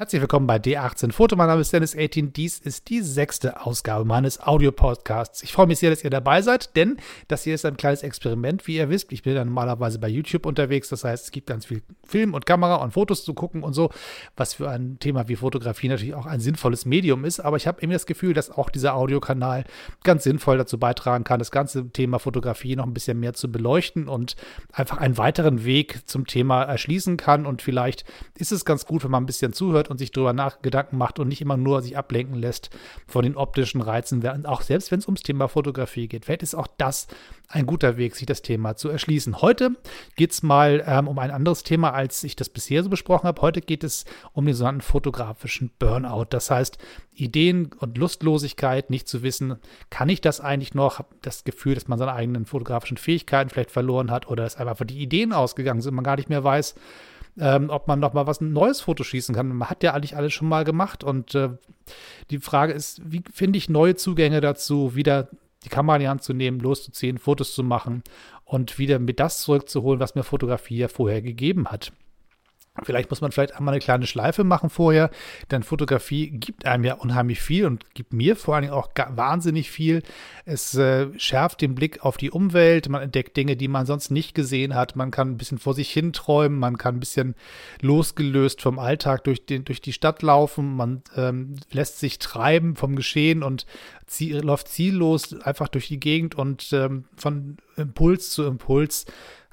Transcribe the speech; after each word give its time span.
Herzlich 0.00 0.20
willkommen 0.20 0.46
bei 0.46 0.58
D18 0.58 1.10
Foto. 1.10 1.34
Mein 1.34 1.48
Name 1.48 1.60
ist 1.60 1.72
Dennis 1.72 1.96
18. 1.98 2.32
Dies 2.32 2.60
ist 2.60 2.88
die 2.88 3.00
sechste 3.00 3.66
Ausgabe 3.66 4.04
meines 4.04 4.40
Audio-Podcasts. 4.40 5.42
Ich 5.42 5.52
freue 5.52 5.66
mich 5.66 5.80
sehr, 5.80 5.90
dass 5.90 6.04
ihr 6.04 6.10
dabei 6.10 6.40
seid, 6.40 6.76
denn 6.76 6.98
das 7.26 7.42
hier 7.42 7.56
ist 7.56 7.64
ein 7.64 7.76
kleines 7.76 8.04
Experiment, 8.04 8.68
wie 8.68 8.76
ihr 8.76 8.90
wisst. 8.90 9.10
Ich 9.10 9.24
bin 9.24 9.34
ja 9.34 9.44
normalerweise 9.44 9.98
bei 9.98 10.06
YouTube 10.06 10.46
unterwegs. 10.46 10.88
Das 10.88 11.02
heißt, 11.02 11.24
es 11.24 11.30
gibt 11.32 11.48
ganz 11.48 11.66
viel 11.66 11.82
Film 12.04 12.34
und 12.34 12.46
Kamera 12.46 12.76
und 12.76 12.92
Fotos 12.92 13.24
zu 13.24 13.34
gucken 13.34 13.64
und 13.64 13.72
so, 13.72 13.90
was 14.36 14.54
für 14.54 14.70
ein 14.70 15.00
Thema 15.00 15.26
wie 15.26 15.34
Fotografie 15.34 15.88
natürlich 15.88 16.14
auch 16.14 16.26
ein 16.26 16.38
sinnvolles 16.38 16.86
Medium 16.86 17.24
ist. 17.24 17.40
Aber 17.40 17.56
ich 17.56 17.66
habe 17.66 17.82
eben 17.82 17.90
das 17.90 18.06
Gefühl, 18.06 18.34
dass 18.34 18.52
auch 18.52 18.70
dieser 18.70 18.94
Audiokanal 18.94 19.64
ganz 20.04 20.22
sinnvoll 20.22 20.58
dazu 20.58 20.78
beitragen 20.78 21.24
kann, 21.24 21.40
das 21.40 21.50
ganze 21.50 21.90
Thema 21.90 22.20
Fotografie 22.20 22.76
noch 22.76 22.86
ein 22.86 22.94
bisschen 22.94 23.18
mehr 23.18 23.34
zu 23.34 23.50
beleuchten 23.50 24.06
und 24.06 24.36
einfach 24.72 24.98
einen 24.98 25.18
weiteren 25.18 25.64
Weg 25.64 26.08
zum 26.08 26.24
Thema 26.24 26.62
erschließen 26.62 27.16
kann. 27.16 27.46
Und 27.46 27.62
vielleicht 27.62 28.04
ist 28.36 28.52
es 28.52 28.64
ganz 28.64 28.86
gut, 28.86 29.02
wenn 29.02 29.10
man 29.10 29.24
ein 29.24 29.26
bisschen 29.26 29.52
zuhört 29.52 29.87
und 29.88 29.98
sich 29.98 30.12
darüber 30.12 30.32
nach 30.32 30.62
Gedanken 30.62 30.98
macht 30.98 31.18
und 31.18 31.28
nicht 31.28 31.40
immer 31.40 31.56
nur 31.56 31.82
sich 31.82 31.96
ablenken 31.96 32.36
lässt 32.36 32.70
von 33.06 33.22
den 33.24 33.36
optischen 33.36 33.80
Reizen, 33.80 34.24
auch 34.46 34.62
selbst 34.62 34.90
wenn 34.90 34.98
es 34.98 35.06
ums 35.06 35.22
Thema 35.22 35.48
Fotografie 35.48 36.08
geht. 36.08 36.24
Vielleicht 36.24 36.42
ist 36.42 36.54
auch 36.54 36.68
das 36.76 37.06
ein 37.48 37.66
guter 37.66 37.96
Weg, 37.96 38.14
sich 38.14 38.26
das 38.26 38.42
Thema 38.42 38.76
zu 38.76 38.90
erschließen. 38.90 39.40
Heute 39.40 39.70
geht 40.16 40.32
es 40.32 40.42
mal 40.42 40.84
ähm, 40.86 41.08
um 41.08 41.18
ein 41.18 41.30
anderes 41.30 41.62
Thema, 41.62 41.92
als 41.92 42.22
ich 42.22 42.36
das 42.36 42.50
bisher 42.50 42.82
so 42.82 42.90
besprochen 42.90 43.26
habe. 43.26 43.40
Heute 43.40 43.62
geht 43.62 43.84
es 43.84 44.04
um 44.32 44.44
den 44.44 44.54
sogenannten 44.54 44.82
fotografischen 44.82 45.70
Burnout. 45.78 46.26
Das 46.30 46.50
heißt, 46.50 46.76
Ideen 47.14 47.70
und 47.78 47.96
Lustlosigkeit, 47.96 48.90
nicht 48.90 49.08
zu 49.08 49.22
wissen, 49.22 49.56
kann 49.88 50.10
ich 50.10 50.20
das 50.20 50.40
eigentlich 50.40 50.74
noch? 50.74 51.04
Das 51.22 51.44
Gefühl, 51.44 51.74
dass 51.74 51.88
man 51.88 51.98
seine 51.98 52.12
eigenen 52.12 52.44
fotografischen 52.44 52.98
Fähigkeiten 52.98 53.48
vielleicht 53.50 53.70
verloren 53.70 54.10
hat 54.10 54.28
oder 54.28 54.44
dass 54.44 54.56
einfach 54.56 54.84
die 54.84 55.00
Ideen 55.00 55.32
ausgegangen 55.32 55.80
sind 55.80 55.90
und 55.90 55.96
man 55.96 56.04
gar 56.04 56.16
nicht 56.16 56.28
mehr 56.28 56.44
weiß, 56.44 56.74
ähm, 57.40 57.70
ob 57.70 57.88
man 57.88 58.00
noch 58.00 58.14
mal 58.14 58.26
was 58.26 58.40
neues 58.40 58.80
Foto 58.80 59.04
schießen 59.04 59.34
kann. 59.34 59.48
Man 59.48 59.70
hat 59.70 59.82
ja 59.82 59.94
eigentlich 59.94 60.16
alles 60.16 60.32
schon 60.32 60.48
mal 60.48 60.64
gemacht 60.64 61.04
und 61.04 61.34
äh, 61.34 61.50
die 62.30 62.38
Frage 62.38 62.72
ist, 62.72 63.00
wie 63.04 63.22
finde 63.32 63.58
ich 63.58 63.68
neue 63.68 63.96
Zugänge 63.96 64.40
dazu, 64.40 64.94
wieder 64.94 65.28
die 65.64 65.68
Kamera 65.68 65.96
in 65.96 66.02
die 66.02 66.08
Hand 66.08 66.22
zu 66.22 66.32
nehmen, 66.32 66.60
loszuziehen, 66.60 67.18
Fotos 67.18 67.54
zu 67.54 67.62
machen 67.62 68.02
und 68.44 68.78
wieder 68.78 68.98
mit 68.98 69.20
das 69.20 69.42
zurückzuholen, 69.42 70.00
was 70.00 70.14
mir 70.14 70.22
Fotografie 70.22 70.78
ja 70.78 70.88
vorher 70.88 71.22
gegeben 71.22 71.68
hat. 71.68 71.92
Vielleicht 72.84 73.10
muss 73.10 73.20
man 73.20 73.32
vielleicht 73.32 73.54
einmal 73.54 73.74
eine 73.74 73.80
kleine 73.80 74.06
Schleife 74.06 74.44
machen 74.44 74.70
vorher, 74.70 75.10
denn 75.50 75.62
Fotografie 75.62 76.30
gibt 76.30 76.66
einem 76.66 76.84
ja 76.84 76.94
unheimlich 76.94 77.40
viel 77.40 77.66
und 77.66 77.94
gibt 77.94 78.12
mir 78.12 78.36
vor 78.36 78.54
allen 78.54 78.62
Dingen 78.62 78.74
auch 78.74 78.90
wahnsinnig 79.10 79.70
viel. 79.70 80.02
Es 80.44 80.74
äh, 80.74 81.08
schärft 81.18 81.60
den 81.60 81.74
Blick 81.74 82.04
auf 82.04 82.16
die 82.16 82.30
Umwelt, 82.30 82.88
man 82.88 83.02
entdeckt 83.02 83.36
Dinge, 83.36 83.56
die 83.56 83.68
man 83.68 83.86
sonst 83.86 84.10
nicht 84.10 84.34
gesehen 84.34 84.74
hat, 84.74 84.96
man 84.96 85.10
kann 85.10 85.30
ein 85.30 85.36
bisschen 85.36 85.58
vor 85.58 85.74
sich 85.74 85.90
hin 85.90 86.12
träumen, 86.12 86.58
man 86.58 86.78
kann 86.78 86.96
ein 86.96 87.00
bisschen 87.00 87.34
losgelöst 87.80 88.62
vom 88.62 88.78
Alltag 88.78 89.24
durch, 89.24 89.46
den, 89.46 89.64
durch 89.64 89.80
die 89.80 89.92
Stadt 89.92 90.22
laufen, 90.22 90.76
man 90.76 91.02
ähm, 91.16 91.56
lässt 91.70 91.98
sich 91.98 92.18
treiben 92.18 92.76
vom 92.76 92.96
Geschehen 92.96 93.42
und 93.42 93.66
ziel, 94.06 94.40
läuft 94.40 94.68
ziellos 94.68 95.38
einfach 95.40 95.68
durch 95.68 95.88
die 95.88 96.00
Gegend 96.00 96.34
und 96.34 96.72
ähm, 96.72 97.04
von 97.16 97.56
Impuls 97.76 98.30
zu 98.30 98.44
Impuls 98.44 99.06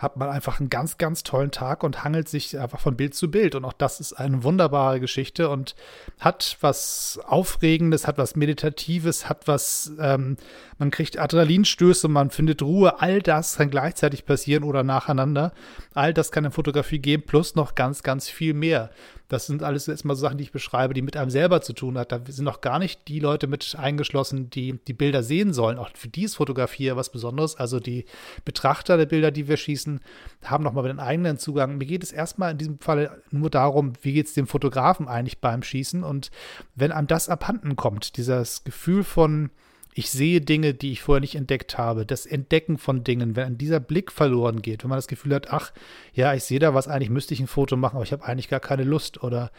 hat 0.05 0.17
man 0.17 0.29
einfach 0.29 0.59
einen 0.59 0.69
ganz, 0.69 0.97
ganz 0.97 1.23
tollen 1.23 1.51
Tag 1.51 1.83
und 1.83 2.03
hangelt 2.03 2.29
sich 2.29 2.57
einfach 2.57 2.79
von 2.79 2.95
Bild 2.95 3.15
zu 3.15 3.29
Bild. 3.29 3.55
Und 3.55 3.65
auch 3.65 3.73
das 3.73 3.99
ist 3.99 4.13
eine 4.13 4.43
wunderbare 4.43 4.99
Geschichte 4.99 5.49
und 5.49 5.75
hat 6.19 6.57
was 6.61 7.19
Aufregendes, 7.25 8.07
hat 8.07 8.17
was 8.17 8.35
Meditatives, 8.35 9.27
hat 9.27 9.47
was, 9.47 9.91
ähm, 9.99 10.37
man 10.77 10.91
kriegt 10.91 11.17
Adrenalinstöße, 11.17 12.07
man 12.07 12.29
findet 12.29 12.61
Ruhe. 12.61 13.01
All 13.01 13.21
das 13.21 13.57
kann 13.57 13.71
gleichzeitig 13.71 14.25
passieren 14.25 14.63
oder 14.63 14.83
nacheinander. 14.83 15.53
All 15.93 16.13
das 16.13 16.31
kann 16.31 16.45
in 16.45 16.51
Fotografie 16.51 16.99
geben, 16.99 17.23
plus 17.25 17.55
noch 17.55 17.73
ganz, 17.73 18.03
ganz 18.03 18.29
viel 18.29 18.53
mehr. 18.53 18.91
Das 19.27 19.47
sind 19.47 19.63
alles 19.63 19.87
jetzt 19.87 20.05
mal 20.05 20.15
so 20.15 20.21
Sachen, 20.21 20.37
die 20.37 20.43
ich 20.43 20.51
beschreibe, 20.51 20.93
die 20.93 21.01
mit 21.01 21.17
einem 21.17 21.29
selber 21.29 21.61
zu 21.61 21.73
tun 21.73 21.97
hat. 21.97 22.11
Da 22.11 22.21
sind 22.27 22.45
noch 22.45 22.61
gar 22.61 22.79
nicht 22.79 23.07
die 23.07 23.19
Leute 23.19 23.47
mit 23.47 23.75
eingeschlossen, 23.77 24.49
die 24.49 24.79
die 24.87 24.93
Bilder 24.93 25.23
sehen 25.23 25.53
sollen. 25.53 25.77
Auch 25.79 25.89
für 25.95 26.07
die 26.07 26.23
ist 26.23 26.35
Fotografie 26.35 26.91
was 26.95 27.11
Besonderes. 27.11 27.55
Also 27.55 27.79
die 27.79 28.05
Betrachter 28.43 28.97
der 28.97 29.05
Bilder, 29.05 29.31
die 29.31 29.47
wir 29.47 29.57
schießen, 29.57 29.99
haben 30.43 30.63
nochmal 30.63 30.85
einen 30.87 30.99
eigenen 30.99 31.37
Zugang. 31.37 31.77
Mir 31.77 31.85
geht 31.85 32.03
es 32.03 32.11
erstmal 32.11 32.51
in 32.51 32.57
diesem 32.57 32.79
Fall 32.79 33.21
nur 33.31 33.49
darum, 33.49 33.93
wie 34.01 34.13
geht 34.13 34.27
es 34.27 34.33
dem 34.33 34.47
Fotografen 34.47 35.07
eigentlich 35.07 35.39
beim 35.39 35.63
Schießen. 35.63 36.03
Und 36.03 36.29
wenn 36.75 36.91
einem 36.91 37.07
das 37.07 37.29
abhanden 37.29 37.75
kommt, 37.75 38.17
dieses 38.17 38.63
Gefühl 38.63 39.03
von, 39.03 39.49
ich 39.97 40.11
sehe 40.11 40.41
Dinge, 40.41 40.73
die 40.73 40.91
ich 40.91 41.01
vorher 41.01 41.21
nicht 41.21 41.35
entdeckt 41.35 41.77
habe. 41.77 42.05
Das 42.05 42.25
Entdecken 42.25 42.77
von 42.77 43.05
Dingen, 43.05 43.37
wenn 43.37 43.57
dieser 43.57 43.79
Blick 43.79 44.11
verloren 44.11 44.61
geht, 44.61 44.83
wenn 44.83 44.89
man 44.89 44.97
das 44.97 45.07
Gefühl 45.07 45.33
hat, 45.33 45.51
ach, 45.51 45.71
ja, 46.13 46.33
ich 46.33 46.43
sehe 46.43 46.59
da 46.59 46.73
was, 46.73 46.89
eigentlich 46.89 47.09
müsste 47.09 47.33
ich 47.33 47.39
ein 47.39 47.47
Foto 47.47 47.77
machen, 47.77 47.95
aber 47.95 48.03
ich 48.03 48.11
habe 48.11 48.25
eigentlich 48.25 48.49
gar 48.49 48.59
keine 48.59 48.83
Lust. 48.83 49.23
Oder 49.23 49.51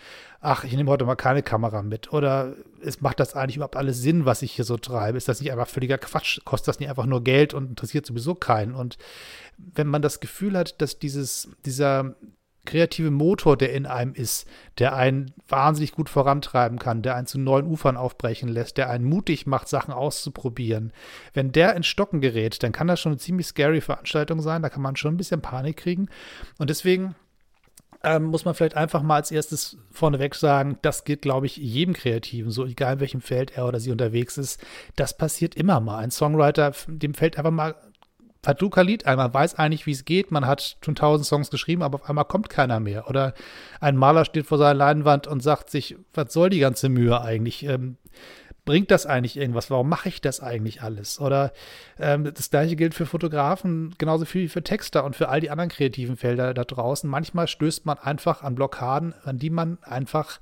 ach, 0.42 0.64
ich 0.64 0.76
nehme 0.76 0.90
heute 0.90 1.06
mal 1.06 1.16
keine 1.16 1.42
Kamera 1.42 1.80
mit. 1.80 2.12
Oder 2.12 2.54
es 2.82 3.00
macht 3.00 3.18
das 3.18 3.34
eigentlich 3.34 3.56
überhaupt 3.56 3.76
alles 3.76 4.02
Sinn, 4.02 4.26
was 4.26 4.42
ich 4.42 4.52
hier 4.52 4.66
so 4.66 4.76
treibe? 4.76 5.16
Ist 5.16 5.26
das 5.26 5.40
nicht 5.40 5.50
einfach 5.50 5.68
völliger 5.68 5.96
Quatsch? 5.96 6.38
Kostet 6.44 6.68
das 6.68 6.80
nicht 6.80 6.90
einfach 6.90 7.06
nur 7.06 7.24
Geld 7.24 7.54
und 7.54 7.70
interessiert 7.70 8.04
sowieso 8.04 8.34
keinen? 8.34 8.74
Und 8.74 8.98
wenn 9.56 9.86
man 9.86 10.02
das 10.02 10.20
Gefühl 10.20 10.58
hat, 10.58 10.82
dass 10.82 10.98
dieses, 10.98 11.48
dieser, 11.64 12.14
kreative 12.66 13.10
Motor, 13.10 13.56
der 13.56 13.72
in 13.72 13.86
einem 13.86 14.12
ist, 14.12 14.46
der 14.78 14.94
einen 14.94 15.32
wahnsinnig 15.48 15.92
gut 15.92 16.10
vorantreiben 16.10 16.78
kann, 16.78 17.00
der 17.00 17.16
einen 17.16 17.26
zu 17.26 17.38
neuen 17.38 17.66
Ufern 17.66 17.96
aufbrechen 17.96 18.48
lässt, 18.48 18.76
der 18.76 18.90
einen 18.90 19.04
mutig 19.04 19.46
macht, 19.46 19.68
Sachen 19.68 19.94
auszuprobieren. 19.94 20.92
Wenn 21.32 21.52
der 21.52 21.74
ins 21.74 21.86
Stocken 21.86 22.20
gerät, 22.20 22.62
dann 22.62 22.72
kann 22.72 22.86
das 22.86 23.00
schon 23.00 23.12
eine 23.12 23.18
ziemlich 23.18 23.46
scary 23.46 23.80
Veranstaltung 23.80 24.42
sein, 24.42 24.60
da 24.60 24.68
kann 24.68 24.82
man 24.82 24.96
schon 24.96 25.14
ein 25.14 25.18
bisschen 25.18 25.40
Panik 25.40 25.78
kriegen. 25.78 26.08
Und 26.58 26.68
deswegen 26.68 27.14
ähm, 28.06 28.24
muss 28.24 28.44
man 28.44 28.54
vielleicht 28.54 28.76
einfach 28.76 29.02
mal 29.02 29.16
als 29.16 29.30
erstes 29.30 29.78
vorneweg 29.90 30.34
sagen, 30.34 30.78
das 30.82 31.04
geht, 31.04 31.22
glaube 31.22 31.46
ich, 31.46 31.56
jedem 31.56 31.94
Kreativen, 31.94 32.50
so 32.50 32.64
egal 32.64 32.94
in 32.94 33.00
welchem 33.00 33.20
Feld 33.20 33.56
er 33.56 33.66
oder 33.66 33.80
sie 33.80 33.90
unterwegs 33.90 34.38
ist. 34.38 34.64
Das 34.94 35.16
passiert 35.16 35.54
immer 35.54 35.80
mal. 35.80 35.98
Ein 35.98 36.10
Songwriter, 36.10 36.72
dem 36.86 37.14
fällt 37.14 37.38
einfach 37.38 37.50
mal 37.50 37.74
Lied 38.82 39.06
ein. 39.06 39.16
Man 39.16 39.32
weiß 39.32 39.56
eigentlich, 39.56 39.86
wie 39.86 39.92
es 39.92 40.04
geht. 40.04 40.30
Man 40.30 40.46
hat 40.46 40.76
schon 40.84 40.94
tausend 40.94 41.26
Songs 41.26 41.50
geschrieben, 41.50 41.82
aber 41.82 41.96
auf 41.96 42.08
einmal 42.08 42.24
kommt 42.24 42.48
keiner 42.48 42.80
mehr. 42.80 43.08
Oder 43.08 43.34
ein 43.80 43.96
Maler 43.96 44.24
steht 44.24 44.46
vor 44.46 44.58
seiner 44.58 44.74
Leinwand 44.74 45.26
und 45.26 45.42
sagt 45.42 45.70
sich, 45.70 45.96
was 46.14 46.32
soll 46.32 46.50
die 46.50 46.60
ganze 46.60 46.88
Mühe 46.88 47.20
eigentlich? 47.20 47.64
Ähm, 47.64 47.96
bringt 48.66 48.90
das 48.90 49.06
eigentlich 49.06 49.38
irgendwas? 49.38 49.70
Warum 49.70 49.88
mache 49.88 50.08
ich 50.10 50.20
das 50.20 50.40
eigentlich 50.40 50.82
alles? 50.82 51.18
Oder 51.20 51.52
ähm, 51.98 52.30
das 52.34 52.50
gleiche 52.50 52.76
gilt 52.76 52.94
für 52.94 53.06
Fotografen, 53.06 53.94
genauso 53.96 54.26
viel 54.26 54.42
wie 54.42 54.48
für 54.48 54.62
Texter 54.62 55.04
und 55.04 55.16
für 55.16 55.28
all 55.30 55.40
die 55.40 55.50
anderen 55.50 55.70
kreativen 55.70 56.16
Felder 56.16 56.52
da 56.52 56.64
draußen. 56.64 57.08
Manchmal 57.08 57.48
stößt 57.48 57.86
man 57.86 57.98
einfach 57.98 58.42
an 58.42 58.54
Blockaden, 58.56 59.14
an 59.24 59.38
die 59.38 59.50
man 59.50 59.78
einfach 59.82 60.40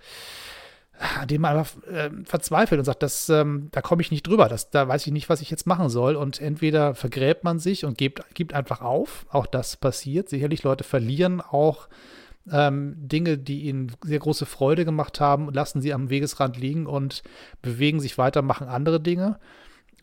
dem 1.27 1.43
man 1.43 1.57
einfach 1.57 1.83
äh, 1.85 2.11
verzweifelt 2.25 2.79
und 2.79 2.85
sagt, 2.85 3.03
das, 3.03 3.29
ähm, 3.29 3.69
da 3.73 3.81
komme 3.81 4.03
ich 4.03 4.11
nicht 4.11 4.27
drüber, 4.27 4.49
das, 4.49 4.71
da 4.71 4.87
weiß 4.87 5.07
ich 5.07 5.13
nicht, 5.13 5.29
was 5.29 5.41
ich 5.41 5.51
jetzt 5.51 5.67
machen 5.67 5.89
soll. 5.89 6.17
Und 6.17 6.41
entweder 6.41 6.95
vergräbt 6.95 7.45
man 7.45 7.59
sich 7.59 7.85
und 7.85 7.99
gibt, 7.99 8.23
gibt 8.35 8.55
einfach 8.55 8.81
auf, 8.81 9.27
auch 9.31 9.47
das 9.47 9.77
passiert. 9.77 10.29
Sicherlich 10.29 10.63
Leute 10.63 10.85
verlieren 10.85 11.41
auch 11.41 11.89
ähm, 12.51 12.95
Dinge, 12.97 13.39
die 13.39 13.63
ihnen 13.63 13.93
sehr 14.05 14.19
große 14.19 14.47
Freude 14.47 14.85
gemacht 14.85 15.21
haben, 15.21 15.53
lassen 15.53 15.81
sie 15.81 15.93
am 15.93 16.11
Wegesrand 16.11 16.57
liegen 16.57 16.87
und 16.87 17.23
bewegen 17.63 18.01
sich 18.01 18.19
weiter, 18.19 18.43
machen 18.43 18.69
andere 18.69 19.01
Dinge 19.01 19.39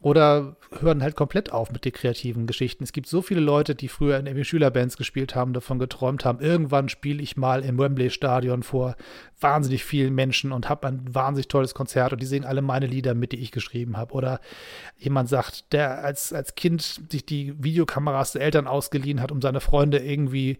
oder 0.01 0.55
hören 0.79 1.03
halt 1.03 1.15
komplett 1.15 1.51
auf 1.51 1.71
mit 1.71 1.85
den 1.85 1.91
kreativen 1.91 2.47
Geschichten. 2.47 2.83
Es 2.83 2.93
gibt 2.93 3.07
so 3.07 3.21
viele 3.21 3.41
Leute, 3.41 3.75
die 3.75 3.87
früher 3.87 4.17
in 4.17 4.43
Schülerbands 4.43 4.97
gespielt 4.97 5.35
haben, 5.35 5.53
davon 5.53 5.79
geträumt 5.79 6.25
haben, 6.25 6.39
irgendwann 6.39 6.89
spiele 6.89 7.21
ich 7.21 7.37
mal 7.37 7.63
im 7.63 7.77
Wembley-Stadion 7.77 8.63
vor 8.63 8.95
wahnsinnig 9.39 9.83
vielen 9.83 10.13
Menschen 10.13 10.51
und 10.51 10.69
habe 10.69 10.87
ein 10.87 11.13
wahnsinnig 11.13 11.47
tolles 11.47 11.73
Konzert 11.73 12.13
und 12.13 12.21
die 12.21 12.25
singen 12.25 12.45
alle 12.45 12.61
meine 12.61 12.85
Lieder 12.85 13.13
mit, 13.13 13.31
die 13.31 13.39
ich 13.39 13.51
geschrieben 13.51 13.97
habe. 13.97 14.13
Oder 14.13 14.39
jemand 14.97 15.29
sagt, 15.29 15.73
der 15.73 16.03
als, 16.03 16.31
als 16.31 16.55
Kind 16.55 17.01
sich 17.11 17.25
die 17.25 17.53
Videokameras 17.61 18.33
der 18.33 18.41
Eltern 18.41 18.67
ausgeliehen 18.67 19.21
hat, 19.21 19.31
um 19.31 19.41
seine 19.41 19.59
Freunde 19.59 19.97
irgendwie 19.97 20.57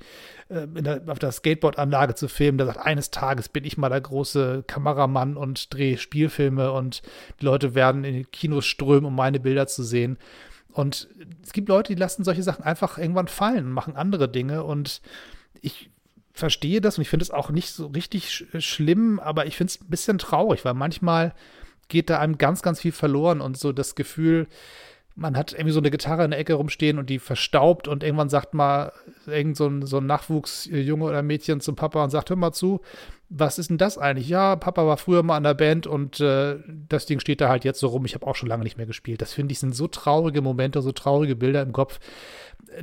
äh, 0.49 0.67
der, 0.67 1.03
auf 1.07 1.19
der 1.19 1.31
Skateboard-Anlage 1.31 2.15
zu 2.15 2.27
filmen. 2.27 2.57
Der 2.57 2.67
sagt, 2.67 2.79
eines 2.79 3.11
Tages 3.11 3.49
bin 3.49 3.63
ich 3.63 3.77
mal 3.77 3.89
der 3.89 4.01
große 4.01 4.63
Kameramann 4.67 5.37
und 5.37 5.73
drehe 5.73 5.97
Spielfilme 5.97 6.71
und 6.71 7.01
die 7.39 7.45
Leute 7.45 7.75
werden 7.75 8.03
in 8.03 8.13
die 8.13 8.25
Kinos 8.25 8.65
strömen, 8.65 9.05
um 9.05 9.15
meine 9.15 9.30
Bilder 9.39 9.67
zu 9.67 9.83
sehen. 9.83 10.17
Und 10.71 11.09
es 11.43 11.53
gibt 11.53 11.69
Leute, 11.69 11.93
die 11.93 11.99
lassen 11.99 12.23
solche 12.23 12.43
Sachen 12.43 12.63
einfach 12.63 12.97
irgendwann 12.97 13.27
fallen 13.27 13.65
und 13.65 13.71
machen 13.71 13.95
andere 13.95 14.29
Dinge 14.29 14.63
und 14.63 15.01
ich 15.61 15.89
verstehe 16.33 16.79
das 16.79 16.97
und 16.97 17.01
ich 17.01 17.09
finde 17.09 17.23
es 17.23 17.31
auch 17.31 17.49
nicht 17.49 17.71
so 17.71 17.87
richtig 17.87 18.31
sch 18.31 18.45
schlimm, 18.59 19.19
aber 19.19 19.45
ich 19.45 19.57
finde 19.57 19.71
es 19.71 19.81
ein 19.81 19.89
bisschen 19.89 20.17
traurig, 20.17 20.63
weil 20.63 20.73
manchmal 20.73 21.33
geht 21.89 22.09
da 22.09 22.19
einem 22.19 22.37
ganz, 22.37 22.61
ganz 22.61 22.79
viel 22.79 22.93
verloren 22.93 23.41
und 23.41 23.57
so 23.57 23.73
das 23.73 23.95
Gefühl, 23.95 24.47
man 25.15 25.35
hat 25.35 25.51
irgendwie 25.51 25.73
so 25.73 25.79
eine 25.79 25.91
Gitarre 25.91 26.23
in 26.23 26.31
der 26.31 26.39
Ecke 26.39 26.53
rumstehen 26.53 26.97
und 26.97 27.09
die 27.09 27.19
verstaubt 27.19 27.89
und 27.89 28.01
irgendwann 28.01 28.29
sagt 28.29 28.53
mal 28.53 28.93
irgend 29.27 29.57
so 29.57 29.67
ein, 29.67 29.85
so 29.85 29.97
ein 29.97 30.05
Nachwuchsjunge 30.05 31.03
oder 31.03 31.21
Mädchen 31.21 31.59
zum 31.59 31.75
Papa 31.75 32.01
und 32.03 32.11
sagt, 32.11 32.29
hör 32.29 32.37
mal 32.37 32.53
zu, 32.53 32.81
was 33.33 33.57
ist 33.57 33.69
denn 33.69 33.77
das 33.77 33.97
eigentlich? 33.97 34.27
Ja, 34.27 34.57
Papa 34.57 34.85
war 34.85 34.97
früher 34.97 35.23
mal 35.23 35.37
an 35.37 35.43
der 35.43 35.53
Band 35.53 35.87
und 35.87 36.19
äh, 36.19 36.57
das 36.89 37.05
Ding 37.05 37.21
steht 37.21 37.39
da 37.39 37.47
halt 37.47 37.63
jetzt 37.63 37.79
so 37.79 37.87
rum. 37.87 38.03
Ich 38.03 38.13
habe 38.13 38.27
auch 38.27 38.35
schon 38.35 38.49
lange 38.49 38.63
nicht 38.63 38.75
mehr 38.75 38.85
gespielt. 38.85 39.21
Das 39.21 39.31
finde 39.31 39.53
ich 39.53 39.59
sind 39.59 39.73
so 39.73 39.87
traurige 39.87 40.41
Momente, 40.41 40.81
so 40.81 40.91
traurige 40.91 41.37
Bilder 41.37 41.61
im 41.61 41.71
Kopf. 41.71 41.99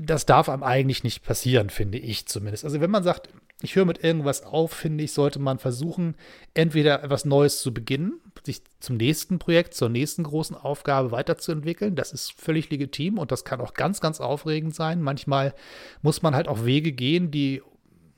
Das 0.00 0.24
darf 0.24 0.48
einem 0.48 0.62
eigentlich 0.62 1.04
nicht 1.04 1.22
passieren, 1.22 1.68
finde 1.68 1.98
ich 1.98 2.26
zumindest. 2.26 2.64
Also 2.64 2.80
wenn 2.80 2.90
man 2.90 3.02
sagt, 3.02 3.28
ich 3.60 3.76
höre 3.76 3.84
mit 3.84 4.02
irgendwas 4.02 4.42
auf, 4.42 4.72
finde 4.72 5.04
ich, 5.04 5.12
sollte 5.12 5.38
man 5.38 5.58
versuchen, 5.58 6.14
entweder 6.54 7.04
etwas 7.04 7.26
Neues 7.26 7.60
zu 7.60 7.74
beginnen, 7.74 8.18
sich 8.42 8.62
zum 8.80 8.96
nächsten 8.96 9.38
Projekt, 9.38 9.74
zur 9.74 9.90
nächsten 9.90 10.22
großen 10.22 10.56
Aufgabe 10.56 11.10
weiterzuentwickeln. 11.10 11.94
Das 11.94 12.12
ist 12.12 12.32
völlig 12.32 12.70
legitim 12.70 13.18
und 13.18 13.32
das 13.32 13.44
kann 13.44 13.60
auch 13.60 13.74
ganz, 13.74 14.00
ganz 14.00 14.20
aufregend 14.20 14.74
sein. 14.74 15.02
Manchmal 15.02 15.54
muss 16.00 16.22
man 16.22 16.34
halt 16.34 16.48
auch 16.48 16.64
Wege 16.64 16.92
gehen, 16.92 17.30
die 17.30 17.60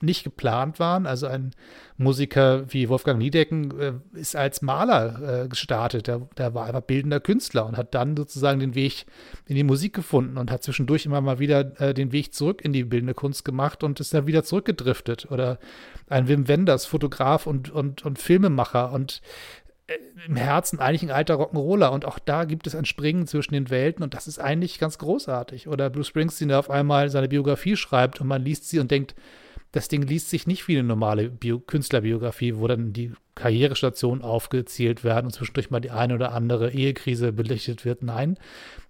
nicht 0.01 0.23
geplant 0.23 0.79
waren. 0.79 1.05
Also 1.05 1.27
ein 1.27 1.51
Musiker 1.97 2.71
wie 2.71 2.89
Wolfgang 2.89 3.19
Niedecken 3.19 3.79
äh, 3.79 3.93
ist 4.13 4.35
als 4.35 4.61
Maler 4.61 5.43
äh, 5.43 5.47
gestartet. 5.47 6.07
Der, 6.07 6.27
der, 6.37 6.53
war 6.53 6.65
einfach 6.65 6.81
bildender 6.81 7.19
Künstler 7.19 7.65
und 7.65 7.77
hat 7.77 7.93
dann 7.93 8.17
sozusagen 8.17 8.59
den 8.59 8.75
Weg 8.75 9.05
in 9.45 9.55
die 9.55 9.63
Musik 9.63 9.93
gefunden 9.93 10.37
und 10.37 10.51
hat 10.51 10.63
zwischendurch 10.63 11.05
immer 11.05 11.21
mal 11.21 11.39
wieder 11.39 11.79
äh, 11.79 11.93
den 11.93 12.11
Weg 12.11 12.33
zurück 12.33 12.61
in 12.63 12.73
die 12.73 12.83
bildende 12.83 13.13
Kunst 13.13 13.45
gemacht 13.45 13.83
und 13.83 13.99
ist 13.99 14.13
dann 14.13 14.27
wieder 14.27 14.43
zurückgedriftet. 14.43 15.31
Oder 15.31 15.59
ein 16.09 16.27
Wim 16.27 16.47
Wenders, 16.47 16.85
Fotograf 16.85 17.47
und, 17.47 17.69
und, 17.69 18.03
und 18.03 18.19
Filmemacher 18.19 18.91
und 18.91 19.21
äh, 19.87 19.93
im 20.27 20.35
Herzen 20.35 20.79
eigentlich 20.79 21.03
ein 21.03 21.11
alter 21.11 21.35
Rock'n'Roller 21.35 21.89
und 21.89 22.05
auch 22.05 22.19
da 22.19 22.45
gibt 22.45 22.67
es 22.67 22.75
ein 22.75 22.85
Springen 22.85 23.27
zwischen 23.27 23.53
den 23.53 23.69
Welten 23.69 24.03
und 24.03 24.13
das 24.13 24.27
ist 24.27 24.39
eigentlich 24.39 24.79
ganz 24.79 24.97
großartig. 24.97 25.67
Oder 25.67 25.89
Bruce 25.89 26.07
Springsteen, 26.07 26.49
der 26.49 26.59
auf 26.59 26.69
einmal 26.69 27.09
seine 27.09 27.27
Biografie 27.27 27.75
schreibt 27.75 28.21
und 28.21 28.27
man 28.27 28.43
liest 28.43 28.69
sie 28.69 28.79
und 28.79 28.91
denkt, 28.91 29.15
das 29.71 29.87
Ding 29.87 30.01
liest 30.01 30.29
sich 30.29 30.47
nicht 30.47 30.67
wie 30.67 30.77
eine 30.77 30.87
normale 30.87 31.29
Bio 31.29 31.59
Künstlerbiografie, 31.59 32.57
wo 32.57 32.67
dann 32.67 32.93
die 32.93 33.13
Karrierestationen 33.35 34.21
aufgezählt 34.21 35.03
werden 35.03 35.27
und 35.27 35.31
zwischendurch 35.31 35.69
mal 35.69 35.79
die 35.79 35.91
eine 35.91 36.15
oder 36.15 36.33
andere 36.33 36.71
Ehekrise 36.71 37.31
belichtet 37.31 37.85
wird. 37.85 38.03
Nein, 38.03 38.37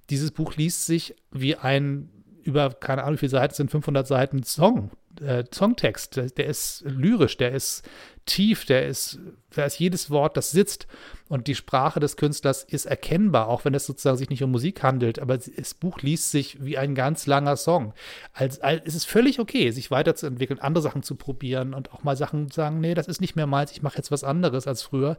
dieses 0.09 0.31
Buch 0.31 0.55
liest 0.55 0.85
sich 0.85 1.15
wie 1.31 1.55
ein 1.55 2.09
über, 2.43 2.71
keine 2.71 3.03
Ahnung, 3.03 3.15
wie 3.15 3.19
viele 3.19 3.29
Seiten 3.29 3.53
sind, 3.53 3.69
500 3.69 4.07
Seiten 4.07 4.43
Song, 4.43 4.89
äh, 5.19 5.43
Songtext. 5.53 6.15
Der, 6.15 6.25
der, 6.27 6.45
ist 6.45 6.83
lyrisch, 6.85 7.37
der 7.37 7.51
ist 7.51 7.87
tief, 8.25 8.65
der 8.65 8.87
ist, 8.87 9.19
da 9.55 9.65
ist 9.65 9.79
jedes 9.79 10.09
Wort, 10.09 10.37
das 10.37 10.51
sitzt. 10.51 10.87
Und 11.27 11.47
die 11.47 11.55
Sprache 11.55 11.99
des 11.99 12.17
Künstlers 12.17 12.63
ist 12.63 12.85
erkennbar, 12.85 13.47
auch 13.47 13.65
wenn 13.65 13.73
es 13.73 13.85
sozusagen 13.85 14.17
sich 14.17 14.29
nicht 14.29 14.43
um 14.43 14.51
Musik 14.51 14.83
handelt. 14.83 15.19
Aber 15.19 15.37
das 15.37 15.73
Buch 15.73 15.99
liest 16.01 16.31
sich 16.31 16.63
wie 16.63 16.77
ein 16.77 16.95
ganz 16.95 17.25
langer 17.25 17.57
Song. 17.57 17.93
Als, 18.33 18.61
als, 18.61 18.83
es 18.85 18.95
ist 18.95 19.05
völlig 19.05 19.39
okay, 19.39 19.71
sich 19.71 19.91
weiterzuentwickeln, 19.91 20.59
andere 20.59 20.81
Sachen 20.81 21.03
zu 21.03 21.15
probieren 21.15 21.73
und 21.73 21.91
auch 21.91 22.03
mal 22.03 22.15
Sachen 22.15 22.49
zu 22.49 22.55
sagen, 22.55 22.79
nee, 22.79 22.93
das 22.93 23.07
ist 23.07 23.21
nicht 23.21 23.35
mehr 23.35 23.47
meins, 23.47 23.71
ich 23.71 23.81
mache 23.81 23.97
jetzt 23.97 24.11
was 24.11 24.23
anderes 24.23 24.67
als 24.67 24.81
früher. 24.81 25.17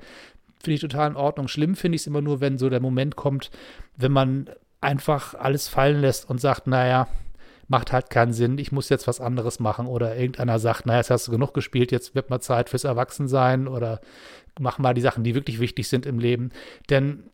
Finde 0.62 0.74
ich 0.74 0.80
total 0.80 1.10
in 1.10 1.16
Ordnung. 1.16 1.48
Schlimm 1.48 1.74
finde 1.74 1.96
ich 1.96 2.02
es 2.02 2.06
immer 2.06 2.20
nur, 2.20 2.40
wenn 2.40 2.58
so 2.58 2.70
der 2.70 2.80
Moment 2.80 3.16
kommt, 3.16 3.50
wenn 3.96 4.12
man 4.12 4.48
einfach 4.80 5.34
alles 5.34 5.68
fallen 5.68 6.00
lässt 6.00 6.28
und 6.28 6.40
sagt, 6.40 6.66
naja, 6.66 7.08
macht 7.68 7.92
halt 7.92 8.10
keinen 8.10 8.32
Sinn, 8.32 8.58
ich 8.58 8.72
muss 8.72 8.88
jetzt 8.88 9.06
was 9.06 9.20
anderes 9.20 9.60
machen 9.60 9.86
oder 9.86 10.16
irgendeiner 10.16 10.58
sagt, 10.58 10.86
naja, 10.86 10.98
jetzt 10.98 11.10
hast 11.10 11.28
du 11.28 11.32
genug 11.32 11.54
gespielt, 11.54 11.92
jetzt 11.92 12.14
wird 12.14 12.30
mal 12.30 12.40
Zeit 12.40 12.68
fürs 12.68 12.84
Erwachsensein 12.84 13.68
oder 13.68 14.00
mach 14.58 14.78
mal 14.78 14.94
die 14.94 15.00
Sachen, 15.00 15.24
die 15.24 15.34
wirklich 15.34 15.60
wichtig 15.60 15.88
sind 15.88 16.06
im 16.06 16.18
Leben. 16.18 16.50
Denn 16.90 17.24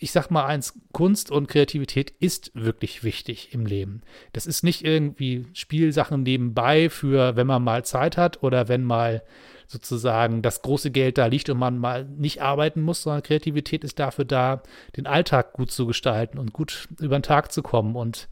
ich 0.00 0.12
sag 0.12 0.30
mal 0.30 0.46
eins, 0.46 0.78
Kunst 0.92 1.30
und 1.30 1.48
Kreativität 1.48 2.10
ist 2.20 2.52
wirklich 2.54 3.02
wichtig 3.02 3.52
im 3.52 3.66
Leben. 3.66 4.02
Das 4.32 4.46
ist 4.46 4.62
nicht 4.62 4.84
irgendwie 4.84 5.46
Spielsachen 5.54 6.22
nebenbei 6.22 6.88
für, 6.88 7.36
wenn 7.36 7.46
man 7.46 7.64
mal 7.64 7.84
Zeit 7.84 8.16
hat 8.16 8.42
oder 8.42 8.68
wenn 8.68 8.84
mal 8.84 9.22
sozusagen 9.66 10.40
das 10.40 10.62
große 10.62 10.90
Geld 10.90 11.18
da 11.18 11.26
liegt 11.26 11.50
und 11.50 11.58
man 11.58 11.78
mal 11.78 12.04
nicht 12.04 12.42
arbeiten 12.42 12.80
muss, 12.80 13.02
sondern 13.02 13.22
Kreativität 13.22 13.84
ist 13.84 13.98
dafür 13.98 14.24
da, 14.24 14.62
den 14.96 15.06
Alltag 15.06 15.52
gut 15.52 15.70
zu 15.70 15.86
gestalten 15.86 16.38
und 16.38 16.52
gut 16.52 16.88
über 17.00 17.18
den 17.18 17.22
Tag 17.22 17.52
zu 17.52 17.62
kommen 17.62 17.94
und 17.94 18.28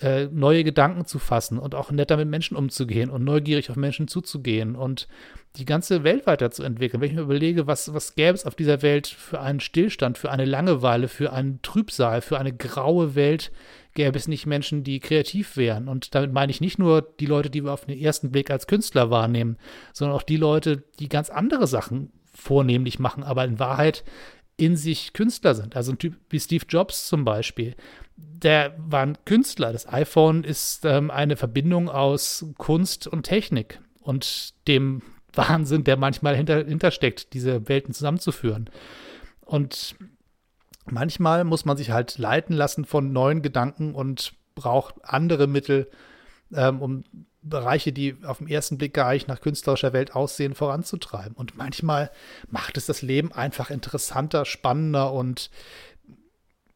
äh, 0.00 0.26
neue 0.26 0.64
Gedanken 0.64 1.06
zu 1.06 1.18
fassen 1.18 1.58
und 1.58 1.74
auch 1.74 1.90
netter 1.90 2.16
mit 2.16 2.28
Menschen 2.28 2.56
umzugehen 2.56 3.10
und 3.10 3.24
neugierig 3.24 3.70
auf 3.70 3.76
Menschen 3.76 4.08
zuzugehen 4.08 4.76
und 4.76 5.08
die 5.56 5.64
ganze 5.64 6.04
Welt 6.04 6.26
weiterzuentwickeln. 6.26 7.00
Wenn 7.00 7.10
ich 7.10 7.16
mir 7.16 7.22
überlege, 7.22 7.66
was, 7.66 7.92
was 7.94 8.14
gäbe 8.14 8.34
es 8.34 8.46
auf 8.46 8.54
dieser 8.54 8.82
Welt 8.82 9.06
für 9.06 9.40
einen 9.40 9.60
Stillstand, 9.60 10.18
für 10.18 10.30
eine 10.30 10.44
Langeweile, 10.44 11.08
für 11.08 11.32
einen 11.32 11.60
Trübsal, 11.62 12.20
für 12.20 12.38
eine 12.38 12.54
graue 12.54 13.14
Welt, 13.14 13.50
gäbe 13.94 14.16
es 14.16 14.28
nicht 14.28 14.46
Menschen, 14.46 14.84
die 14.84 15.00
kreativ 15.00 15.56
wären. 15.56 15.88
Und 15.88 16.14
damit 16.14 16.32
meine 16.32 16.50
ich 16.50 16.60
nicht 16.60 16.78
nur 16.78 17.02
die 17.02 17.26
Leute, 17.26 17.50
die 17.50 17.64
wir 17.64 17.72
auf 17.72 17.86
den 17.86 17.98
ersten 17.98 18.30
Blick 18.30 18.50
als 18.50 18.66
Künstler 18.66 19.10
wahrnehmen, 19.10 19.56
sondern 19.92 20.16
auch 20.16 20.22
die 20.22 20.36
Leute, 20.36 20.84
die 21.00 21.08
ganz 21.08 21.30
andere 21.30 21.66
Sachen 21.66 22.12
vornehmlich 22.32 22.98
machen, 22.98 23.24
aber 23.24 23.44
in 23.44 23.58
Wahrheit 23.58 24.04
in 24.56 24.76
sich 24.76 25.12
Künstler 25.12 25.54
sind. 25.54 25.76
Also 25.76 25.92
ein 25.92 25.98
Typ 25.98 26.16
wie 26.30 26.40
Steve 26.40 26.64
Jobs 26.68 27.08
zum 27.08 27.24
Beispiel, 27.24 27.74
der 28.18 28.74
war 28.78 29.02
ein 29.02 29.18
Künstler. 29.24 29.72
Das 29.72 29.88
iPhone 29.88 30.44
ist 30.44 30.84
ähm, 30.84 31.10
eine 31.10 31.36
Verbindung 31.36 31.88
aus 31.88 32.46
Kunst 32.56 33.06
und 33.06 33.22
Technik 33.22 33.80
und 34.00 34.54
dem 34.66 35.02
Wahnsinn, 35.32 35.84
der 35.84 35.96
manchmal 35.96 36.36
hinter, 36.36 36.64
hintersteckt, 36.64 37.32
diese 37.32 37.68
Welten 37.68 37.94
zusammenzuführen. 37.94 38.70
Und 39.40 39.94
manchmal 40.84 41.44
muss 41.44 41.64
man 41.64 41.76
sich 41.76 41.90
halt 41.90 42.18
leiten 42.18 42.56
lassen 42.56 42.84
von 42.84 43.12
neuen 43.12 43.42
Gedanken 43.42 43.94
und 43.94 44.32
braucht 44.54 44.96
andere 45.02 45.46
Mittel, 45.46 45.90
ähm, 46.52 46.82
um 46.82 47.04
Bereiche, 47.42 47.92
die 47.92 48.16
auf 48.24 48.38
den 48.38 48.48
ersten 48.48 48.78
Blick 48.78 48.94
gar 48.94 49.12
nicht 49.12 49.28
nach 49.28 49.40
künstlerischer 49.40 49.92
Welt 49.92 50.14
aussehen, 50.14 50.54
voranzutreiben. 50.54 51.36
Und 51.36 51.56
manchmal 51.56 52.10
macht 52.50 52.76
es 52.76 52.86
das 52.86 53.02
Leben 53.02 53.32
einfach 53.32 53.70
interessanter, 53.70 54.44
spannender 54.44 55.12
und 55.12 55.50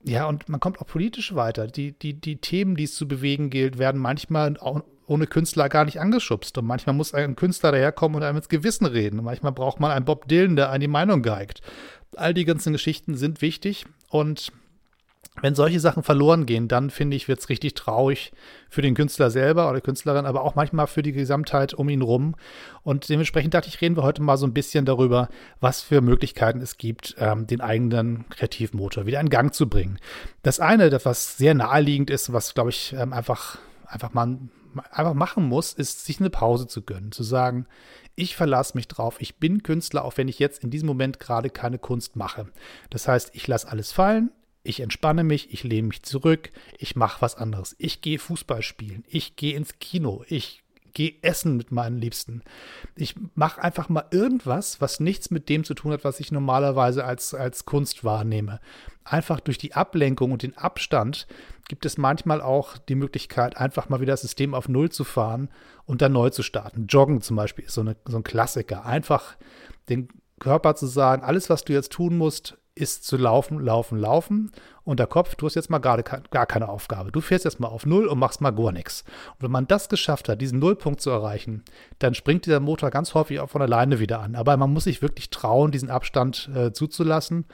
ja, 0.05 0.27
und 0.27 0.49
man 0.49 0.61
kommt 0.61 0.81
auch 0.81 0.87
politisch 0.87 1.35
weiter. 1.35 1.67
Die, 1.67 1.93
die, 1.93 2.15
die 2.15 2.37
Themen, 2.37 2.77
die 2.77 2.85
es 2.85 2.95
zu 2.95 3.07
bewegen 3.07 3.51
gilt, 3.51 3.79
werden 3.79 4.01
manchmal 4.01 4.57
auch 4.59 4.83
ohne 5.07 5.27
Künstler 5.27 5.69
gar 5.69 5.85
nicht 5.85 6.01
angeschubst. 6.01 6.57
Und 6.59 6.67
manchmal 6.67 6.95
muss 6.95 7.15
ein 7.15 7.37
Künstler 7.37 7.73
daherkommen 7.73 8.17
und 8.17 8.23
einem 8.23 8.39
ins 8.39 8.49
Gewissen 8.49 8.87
reden. 8.87 9.19
Und 9.19 9.25
manchmal 9.25 9.53
braucht 9.53 9.79
man 9.79 9.91
einen 9.91 10.05
Bob 10.05 10.27
Dylan, 10.29 10.57
der 10.57 10.71
einem 10.71 10.81
die 10.81 10.89
Meinung 10.89 11.23
geigt. 11.23 11.61
All 12.17 12.35
die 12.35 12.45
ganzen 12.45 12.73
Geschichten 12.73 13.17
sind 13.17 13.43
wichtig 13.43 13.87
und 14.09 14.53
wenn 15.41 15.55
solche 15.55 15.81
Sachen 15.81 16.03
verloren 16.03 16.45
gehen, 16.45 16.69
dann 16.69 16.91
finde 16.91 17.17
ich, 17.17 17.27
wird 17.27 17.41
es 17.41 17.49
richtig 17.49 17.75
traurig 17.75 18.33
für 18.69 18.83
den 18.83 18.95
Künstler 18.95 19.31
selber 19.31 19.71
oder 19.71 19.81
Künstlerin, 19.81 20.27
aber 20.27 20.43
auch 20.43 20.55
manchmal 20.55 20.87
für 20.87 21.03
die 21.03 21.13
Gesamtheit 21.13 21.73
um 21.73 21.89
ihn 21.89 22.03
rum. 22.03 22.35
Und 22.83 23.09
dementsprechend 23.09 23.55
dachte 23.55 23.69
ich, 23.69 23.81
reden 23.81 23.97
wir 23.97 24.03
heute 24.03 24.23
mal 24.23 24.37
so 24.37 24.47
ein 24.47 24.53
bisschen 24.53 24.85
darüber, 24.85 25.29
was 25.59 25.81
für 25.81 26.03
Möglichkeiten 26.03 26.61
es 26.61 26.77
gibt, 26.77 27.17
ähm, 27.19 27.47
den 27.47 27.63
eigenen 27.63 28.29
Kreativmotor 28.29 29.07
wieder 29.07 29.21
in 29.21 29.31
Gang 29.31 29.55
zu 29.55 29.69
bringen. 29.69 29.99
Das 30.43 30.61
eine, 30.61 30.91
das 30.91 31.07
was 31.07 31.39
sehr 31.39 31.55
naheliegend 31.55 32.11
ist, 32.11 32.33
was 32.33 32.53
glaube 32.53 32.71
ich 32.71 32.93
ähm, 32.93 33.13
einfach, 33.13 33.59
einfach 33.87 34.13
mal 34.13 34.39
einfach 34.91 35.15
machen 35.15 35.45
muss, 35.45 35.75
ist, 35.75 36.07
sich 36.07 36.19
eine 36.19 36.31
Pause 36.31 36.67
zu 36.67 36.83
gönnen, 36.83 37.13
zu 37.13 37.23
sagen, 37.23 37.67
ich 38.15 38.37
verlasse 38.37 38.77
mich 38.77 38.89
drauf, 38.89 39.17
ich 39.21 39.37
bin 39.37 39.63
Künstler, 39.63 40.05
auch 40.05 40.17
wenn 40.17 40.29
ich 40.29 40.39
jetzt 40.39 40.65
in 40.65 40.71
diesem 40.71 40.87
Moment 40.87 41.21
gerade 41.21 41.51
keine 41.51 41.79
Kunst 41.79 42.17
mache. 42.17 42.47
Das 42.91 43.09
heißt, 43.09 43.31
ich 43.35 43.47
lasse 43.47 43.69
alles 43.69 43.93
fallen, 43.93 44.31
ich 44.63 44.81
entspanne 44.81 45.25
mich, 45.25 45.53
ich 45.53 45.65
lehne 45.65 45.89
mich 45.89 46.03
zurück, 46.03 46.53
ich 46.79 46.97
mache 46.97 47.21
was 47.21 47.35
anderes. 47.35 47.75
Ich 47.79 48.01
gehe 48.01 48.19
Fußball 48.19 48.63
spielen, 48.63 49.05
ich 49.09 49.37
gehe 49.37 49.57
ins 49.57 49.79
Kino, 49.79 50.25
ich 50.29 50.63
gehe 50.95 51.15
essen 51.23 51.57
mit 51.57 51.73
meinen 51.73 51.99
Liebsten. 51.99 52.43
Ich 52.97 53.15
mache 53.35 53.63
einfach 53.63 53.89
mal 53.89 54.05
irgendwas, 54.11 54.81
was 54.81 55.01
nichts 55.01 55.31
mit 55.31 55.49
dem 55.49 55.65
zu 55.65 55.75
tun 55.75 55.93
hat, 55.93 56.05
was 56.05 56.21
ich 56.21 56.33
normalerweise 56.33 57.05
als, 57.05 57.35
als 57.35 57.65
Kunst 57.65 58.05
wahrnehme. 58.05 58.61
Einfach 59.05 59.41
durch 59.41 59.59
die 59.59 59.75
Ablenkung 59.75 60.33
und 60.33 60.43
den 60.43 60.57
Abstand 60.57 61.27
gibt 61.69 61.87
es 61.87 61.99
manchmal 61.99 62.41
auch 62.41 62.77
die 62.77 62.95
Möglichkeit, 62.95 63.57
einfach 63.57 63.89
mal 63.89 64.01
wieder 64.01 64.13
das 64.13 64.21
System 64.21 64.55
auf 64.55 64.69
Null 64.69 64.91
zu 64.91 65.05
fahren 65.05 65.49
und 65.87 66.03
dann 66.03 66.13
neu 66.13 66.31
zu 66.31 66.43
starten. 66.43 66.87
Joggen 66.87 67.21
zum 67.21 67.37
Beispiel 67.37 67.65
ist 67.65 67.75
so, 67.75 67.81
eine, 67.81 67.97
so 68.07 68.19
ein 68.19 68.25
Klassiker. 68.25 68.85
Einfach 68.85 69.37
den 69.89 70.09
Körper 70.39 70.75
zu 70.75 70.87
sagen, 70.87 71.23
alles, 71.23 71.51
was 71.51 71.65
du 71.65 71.73
jetzt 71.73 71.93
tun 71.93 72.17
musst, 72.17 72.59
ist 72.75 73.05
zu 73.05 73.17
laufen, 73.17 73.61
laufen, 73.61 73.99
laufen. 73.99 74.51
Und 74.85 74.99
der 74.99 75.07
Kopf, 75.07 75.35
du 75.35 75.47
hast 75.47 75.55
jetzt 75.55 75.71
mal 75.71 75.79
gerade 75.79 76.03
gar 76.03 76.47
keine 76.47 76.69
Aufgabe. 76.69 77.13
Du 77.13 77.21
fährst 77.21 77.45
jetzt 77.45 77.61
mal 77.61 77.69
auf 77.69 77.87
Null 77.87 78.07
und 78.07 78.19
machst 78.19 78.41
mal 78.41 78.51
gar 78.51 78.73
nichts. 78.73 79.05
Und 79.35 79.43
wenn 79.43 79.51
man 79.51 79.69
das 79.69 79.89
geschafft 79.89 80.29
hat, 80.29 80.41
diesen 80.41 80.59
Nullpunkt 80.59 81.01
zu 81.01 81.11
erreichen, 81.11 81.63
dann 81.99 82.15
springt 82.15 82.47
dieser 82.47 82.61
Motor 82.61 82.91
ganz 82.91 83.15
häufig 83.15 83.41
auch 83.41 83.51
von 83.51 83.63
alleine 83.63 83.99
wieder 84.01 84.21
an. 84.21 84.35
Aber 84.35 84.57
man 84.57 84.73
muss 84.73 84.85
sich 84.85 85.03
wirklich 85.03 85.31
trauen, 85.31 85.71
diesen 85.71 85.91
Abstand 85.91 86.51
äh, 86.55 86.73
zuzulassen 86.73 87.45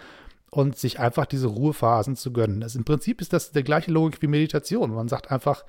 und 0.50 0.78
sich 0.78 1.00
einfach 1.00 1.26
diese 1.26 1.48
Ruhephasen 1.48 2.16
zu 2.16 2.32
gönnen. 2.32 2.62
Also 2.62 2.78
Im 2.78 2.84
Prinzip 2.84 3.20
ist 3.20 3.32
das 3.32 3.52
der 3.52 3.64
gleiche 3.64 3.90
Logik 3.90 4.22
wie 4.22 4.28
Meditation. 4.28 4.94
Man 4.94 5.08
sagt 5.08 5.30
einfach, 5.30 5.64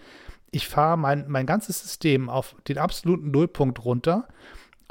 ich 0.51 0.67
fahre 0.67 0.97
mein, 0.97 1.25
mein 1.27 1.45
ganzes 1.45 1.81
System 1.81 2.29
auf 2.29 2.55
den 2.67 2.77
absoluten 2.77 3.31
Nullpunkt 3.31 3.83
runter 3.83 4.27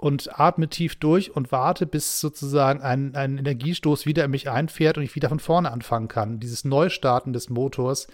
und 0.00 0.38
atme 0.38 0.68
tief 0.68 0.96
durch 0.96 1.34
und 1.34 1.50
warte, 1.50 1.86
bis 1.86 2.20
sozusagen 2.20 2.80
ein, 2.82 3.14
ein 3.14 3.36
Energiestoß 3.38 4.06
wieder 4.06 4.24
in 4.24 4.30
mich 4.30 4.48
einfährt 4.48 4.96
und 4.96 5.04
ich 5.04 5.14
wieder 5.14 5.28
von 5.28 5.40
vorne 5.40 5.72
anfangen 5.72 6.08
kann. 6.08 6.38
Dieses 6.40 6.64
Neustarten 6.64 7.32
des 7.32 7.50
Motors, 7.50 8.06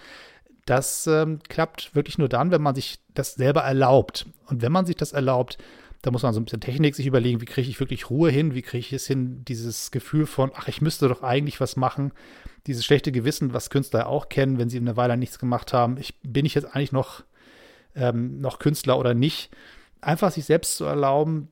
das 0.65 1.07
ähm, 1.07 1.41
klappt 1.49 1.95
wirklich 1.95 2.17
nur 2.17 2.29
dann, 2.29 2.51
wenn 2.51 2.63
man 2.63 2.75
sich 2.75 3.01
das 3.13 3.35
selber 3.35 3.63
erlaubt. 3.63 4.27
Und 4.47 4.63
wenn 4.63 4.73
man 4.73 4.87
sich 4.87 4.97
das 4.97 5.13
erlaubt, 5.13 5.59
da 6.01 6.11
muss 6.11 6.23
man 6.23 6.33
so 6.33 6.41
ein 6.41 6.45
bisschen 6.45 6.61
Technik 6.61 6.95
sich 6.95 7.07
überlegen, 7.07 7.41
wie 7.41 7.47
kriege 7.47 7.69
ich 7.69 7.81
wirklich 7.81 8.09
Ruhe 8.11 8.31
hin, 8.31 8.55
wie 8.55 8.63
kriege 8.63 8.81
ich 8.81 8.93
es 8.93 9.07
hin, 9.07 9.45
dieses 9.47 9.91
Gefühl 9.91 10.27
von, 10.27 10.53
ach, 10.55 10.69
ich 10.69 10.81
müsste 10.81 11.09
doch 11.09 11.23
eigentlich 11.23 11.61
was 11.61 11.77
machen, 11.77 12.13
dieses 12.67 12.85
schlechte 12.85 13.13
Gewissen, 13.13 13.53
was 13.53 13.71
Künstler 13.71 14.07
auch 14.07 14.29
kennen, 14.29 14.59
wenn 14.59 14.69
sie 14.71 14.79
eine 14.79 14.97
Weile 14.97 15.17
nichts 15.17 15.39
gemacht 15.39 15.73
haben, 15.73 15.97
ich, 15.99 16.15
bin 16.23 16.47
ich 16.47 16.55
jetzt 16.55 16.75
eigentlich 16.75 16.93
noch, 16.93 17.25
ähm, 17.95 18.41
noch 18.41 18.59
Künstler 18.59 18.99
oder 18.99 19.15
nicht, 19.15 19.51
einfach 20.03 20.31
sich 20.31 20.45
selbst 20.45 20.77
zu 20.77 20.85
erlauben, 20.85 21.49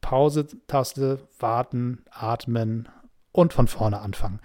Pause-Taste, 0.00 1.20
warten, 1.38 2.04
atmen 2.10 2.88
und 3.32 3.52
von 3.52 3.68
vorne 3.68 4.00
anfangen. 4.00 4.40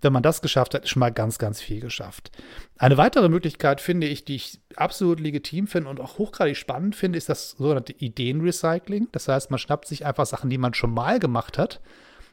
Wenn 0.00 0.12
man 0.12 0.22
das 0.22 0.42
geschafft 0.42 0.74
hat, 0.74 0.84
ist 0.84 0.90
schon 0.90 1.00
mal 1.00 1.10
ganz, 1.10 1.38
ganz 1.38 1.60
viel 1.60 1.80
geschafft. 1.80 2.30
Eine 2.76 2.96
weitere 2.96 3.28
Möglichkeit 3.28 3.80
finde 3.80 4.06
ich, 4.06 4.24
die 4.24 4.36
ich 4.36 4.60
absolut 4.76 5.18
legitim 5.18 5.66
finde 5.66 5.90
und 5.90 6.00
auch 6.00 6.18
hochgradig 6.18 6.56
spannend 6.56 6.94
finde, 6.94 7.18
ist 7.18 7.28
das 7.28 7.52
sogenannte 7.52 7.94
Ideenrecycling. 7.94 9.08
Das 9.10 9.26
heißt, 9.26 9.50
man 9.50 9.58
schnappt 9.58 9.88
sich 9.88 10.06
einfach 10.06 10.26
Sachen, 10.26 10.50
die 10.50 10.58
man 10.58 10.74
schon 10.74 10.94
mal 10.94 11.18
gemacht 11.18 11.58
hat 11.58 11.80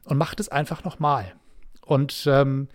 und 0.03 0.17
macht 0.17 0.39
es 0.39 0.49
einfach 0.49 0.83
nochmal. 0.83 1.33
Und 1.85 2.25
ähm, 2.27 2.67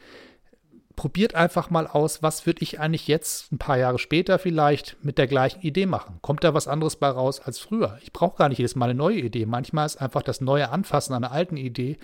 probiert 1.00 1.35
einfach 1.35 1.71
mal 1.71 1.87
aus, 1.87 2.23
was 2.23 2.45
würde 2.45 2.62
ich 2.62 2.78
eigentlich 2.78 3.09
jetzt, 3.09 3.50
ein 3.52 3.57
paar 3.57 3.78
Jahre 3.78 3.99
später 3.99 4.38
vielleicht, 4.38 5.02
mit 5.02 5.16
der 5.16 5.26
gleichen 5.26 5.62
Idee 5.62 5.87
machen. 5.87 6.19
Kommt 6.21 6.45
da 6.45 6.52
was 6.52 6.69
anderes 6.69 6.97
bei 6.97 7.09
raus 7.09 7.40
als 7.40 7.59
früher? 7.59 7.99
Ich 8.02 8.12
brauche 8.12 8.37
gar 8.37 8.50
nicht 8.50 8.59
jedes 8.59 8.76
Mal 8.76 8.90
eine 8.90 8.99
neue 8.99 9.21
Idee. 9.21 9.47
Manchmal 9.47 9.87
ist 9.87 9.97
einfach 9.97 10.23
das 10.23 10.42
neue 10.42 10.69
Anfassen 10.69 11.14
einer 11.14 11.33
alten 11.33 11.57
Idee 11.57 11.97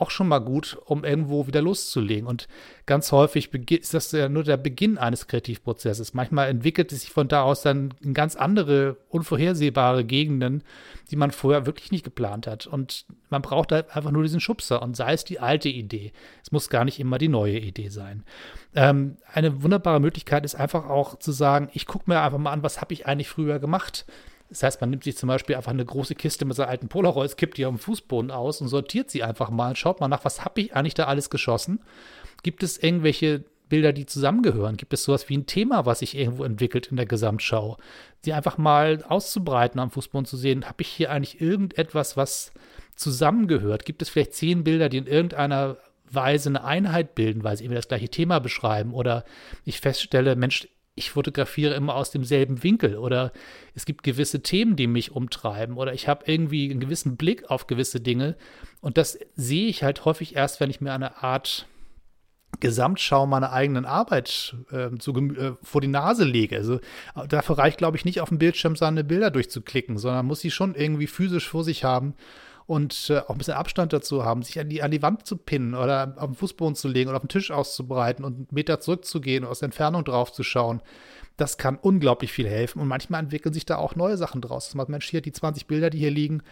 auch 0.00 0.10
schon 0.10 0.28
mal 0.28 0.38
gut, 0.38 0.78
um 0.86 1.04
irgendwo 1.04 1.46
wieder 1.46 1.60
loszulegen. 1.60 2.26
Und 2.26 2.48
ganz 2.86 3.12
häufig 3.12 3.52
ist 3.70 3.94
das 3.94 4.12
ja 4.12 4.28
nur 4.28 4.44
der 4.44 4.56
Beginn 4.56 4.96
eines 4.98 5.26
Kreativprozesses. 5.26 6.14
Manchmal 6.14 6.48
entwickelt 6.48 6.90
es 6.92 7.02
sich 7.02 7.10
von 7.10 7.28
da 7.28 7.42
aus 7.42 7.62
dann 7.62 7.92
in 8.00 8.14
ganz 8.14 8.34
andere, 8.34 8.96
unvorhersehbare 9.10 10.04
Gegenden, 10.04 10.64
die 11.10 11.16
man 11.16 11.30
vorher 11.32 11.66
wirklich 11.66 11.92
nicht 11.92 12.04
geplant 12.04 12.46
hat. 12.46 12.66
Und 12.66 13.04
man 13.28 13.42
braucht 13.42 13.72
halt 13.72 13.94
einfach 13.94 14.10
nur 14.10 14.22
diesen 14.22 14.40
Schubser 14.40 14.80
und 14.80 14.96
sei 14.96 15.12
es 15.12 15.24
die 15.24 15.38
alte 15.38 15.68
Idee. 15.68 16.12
Es 16.42 16.50
muss 16.50 16.70
gar 16.70 16.84
nicht 16.84 16.98
immer 16.98 17.18
die 17.18 17.28
neue 17.28 17.58
Idee 17.58 17.88
sein. 17.88 18.24
Ähm, 18.74 19.16
eine 19.32 19.62
wunderbare 19.62 20.00
Möglichkeit 20.00 20.44
ist 20.44 20.54
einfach 20.54 20.88
auch 20.88 21.18
zu 21.18 21.32
sagen, 21.32 21.68
ich 21.72 21.86
gucke 21.86 22.04
mir 22.08 22.20
einfach 22.20 22.38
mal 22.38 22.52
an, 22.52 22.62
was 22.62 22.80
habe 22.80 22.92
ich 22.92 23.06
eigentlich 23.06 23.28
früher 23.28 23.58
gemacht. 23.58 24.06
Das 24.48 24.62
heißt, 24.64 24.80
man 24.80 24.90
nimmt 24.90 25.04
sich 25.04 25.16
zum 25.16 25.28
Beispiel 25.28 25.56
einfach 25.56 25.70
eine 25.70 25.84
große 25.84 26.14
Kiste 26.16 26.44
mit 26.44 26.56
seinen 26.56 26.68
alten 26.68 26.88
Polaroids, 26.88 27.36
kippt 27.36 27.56
die 27.56 27.62
dem 27.62 27.78
Fußboden 27.78 28.30
aus 28.30 28.60
und 28.60 28.68
sortiert 28.68 29.10
sie 29.10 29.22
einfach 29.22 29.50
mal 29.50 29.70
und 29.70 29.78
schaut 29.78 30.00
mal 30.00 30.08
nach, 30.08 30.24
was 30.24 30.44
habe 30.44 30.60
ich 30.60 30.74
eigentlich 30.74 30.94
da 30.94 31.04
alles 31.04 31.30
geschossen? 31.30 31.80
Gibt 32.42 32.62
es 32.62 32.76
irgendwelche 32.76 33.44
Bilder, 33.68 33.92
die 33.92 34.06
zusammengehören? 34.06 34.76
Gibt 34.76 34.92
es 34.92 35.04
sowas 35.04 35.28
wie 35.28 35.36
ein 35.36 35.46
Thema, 35.46 35.86
was 35.86 36.00
sich 36.00 36.16
irgendwo 36.16 36.42
entwickelt 36.42 36.88
in 36.88 36.96
der 36.96 37.06
Gesamtschau? 37.06 37.76
Sie 38.22 38.32
einfach 38.32 38.58
mal 38.58 39.04
auszubreiten 39.08 39.80
am 39.80 39.92
Fußboden 39.92 40.26
zu 40.26 40.36
sehen, 40.36 40.66
habe 40.66 40.82
ich 40.82 40.88
hier 40.88 41.12
eigentlich 41.12 41.40
irgendetwas, 41.40 42.16
was 42.16 42.52
zusammengehört? 42.96 43.84
Gibt 43.84 44.02
es 44.02 44.08
vielleicht 44.08 44.34
zehn 44.34 44.64
Bilder, 44.64 44.88
die 44.88 44.98
in 44.98 45.06
irgendeiner 45.06 45.76
Weise 46.12 46.48
eine 46.48 46.64
Einheit 46.64 47.14
bilden, 47.14 47.44
weil 47.44 47.56
sie 47.56 47.64
immer 47.64 47.74
das 47.74 47.88
gleiche 47.88 48.08
Thema 48.08 48.38
beschreiben? 48.38 48.94
Oder 48.94 49.24
ich 49.64 49.80
feststelle, 49.80 50.36
Mensch, 50.36 50.68
ich 50.94 51.10
fotografiere 51.10 51.74
immer 51.74 51.94
aus 51.94 52.10
demselben 52.10 52.62
Winkel 52.62 52.96
oder 52.96 53.32
es 53.74 53.86
gibt 53.86 54.02
gewisse 54.02 54.42
Themen, 54.42 54.76
die 54.76 54.86
mich 54.86 55.12
umtreiben 55.12 55.76
oder 55.76 55.94
ich 55.94 56.08
habe 56.08 56.24
irgendwie 56.26 56.70
einen 56.70 56.80
gewissen 56.80 57.16
Blick 57.16 57.50
auf 57.50 57.66
gewisse 57.66 58.00
Dinge 58.00 58.36
und 58.80 58.98
das 58.98 59.18
sehe 59.34 59.68
ich 59.68 59.82
halt 59.82 60.04
häufig 60.04 60.36
erst, 60.36 60.60
wenn 60.60 60.68
ich 60.68 60.80
mir 60.80 60.92
eine 60.92 61.22
Art 61.22 61.66
Gesamtschau 62.58 63.26
meiner 63.26 63.52
eigenen 63.52 63.86
Arbeit 63.86 64.56
äh, 64.70 64.90
zu, 64.98 65.16
äh, 65.16 65.52
vor 65.62 65.80
die 65.80 65.86
Nase 65.88 66.24
lege. 66.24 66.56
Also 66.56 66.74
äh, 67.14 67.28
dafür 67.28 67.58
reicht, 67.58 67.78
glaube 67.78 67.96
ich, 67.96 68.04
nicht 68.04 68.20
auf 68.20 68.28
dem 68.28 68.38
Bildschirm 68.38 68.76
seine 68.76 69.04
Bilder 69.04 69.30
durchzuklicken, 69.30 69.96
sondern 69.96 70.26
muss 70.26 70.40
sie 70.40 70.50
schon 70.50 70.74
irgendwie 70.74 71.06
physisch 71.06 71.48
vor 71.48 71.64
sich 71.64 71.84
haben 71.84 72.14
und 72.70 73.10
äh, 73.10 73.18
auch 73.18 73.30
ein 73.30 73.38
bisschen 73.38 73.54
Abstand 73.54 73.92
dazu 73.92 74.24
haben, 74.24 74.44
sich 74.44 74.60
an 74.60 74.68
die, 74.68 74.80
an 74.80 74.92
die 74.92 75.02
Wand 75.02 75.26
zu 75.26 75.36
pinnen 75.36 75.74
oder 75.74 76.14
auf 76.18 76.26
den 76.26 76.36
Fußboden 76.36 76.76
zu 76.76 76.86
legen 76.86 77.08
oder 77.08 77.16
auf 77.16 77.24
den 77.24 77.28
Tisch 77.28 77.50
auszubreiten 77.50 78.24
und 78.24 78.36
einen 78.36 78.46
Meter 78.52 78.78
zurückzugehen 78.78 79.42
und 79.42 79.50
aus 79.50 79.58
der 79.58 79.66
Entfernung 79.66 80.04
drauf 80.04 80.32
zu 80.32 80.44
schauen. 80.44 80.80
Das 81.36 81.58
kann 81.58 81.80
unglaublich 81.82 82.30
viel 82.30 82.48
helfen 82.48 82.80
und 82.80 82.86
manchmal 82.86 83.24
entwickeln 83.24 83.52
sich 83.52 83.66
da 83.66 83.74
auch 83.74 83.96
neue 83.96 84.16
Sachen 84.16 84.40
draus. 84.40 84.66
Das 84.66 84.76
macht 84.76 84.88
Mensch, 84.88 85.10
hier 85.10 85.20
die 85.20 85.32
20 85.32 85.66
Bilder, 85.66 85.90
die 85.90 85.98
hier 85.98 86.12
liegen, 86.12 86.44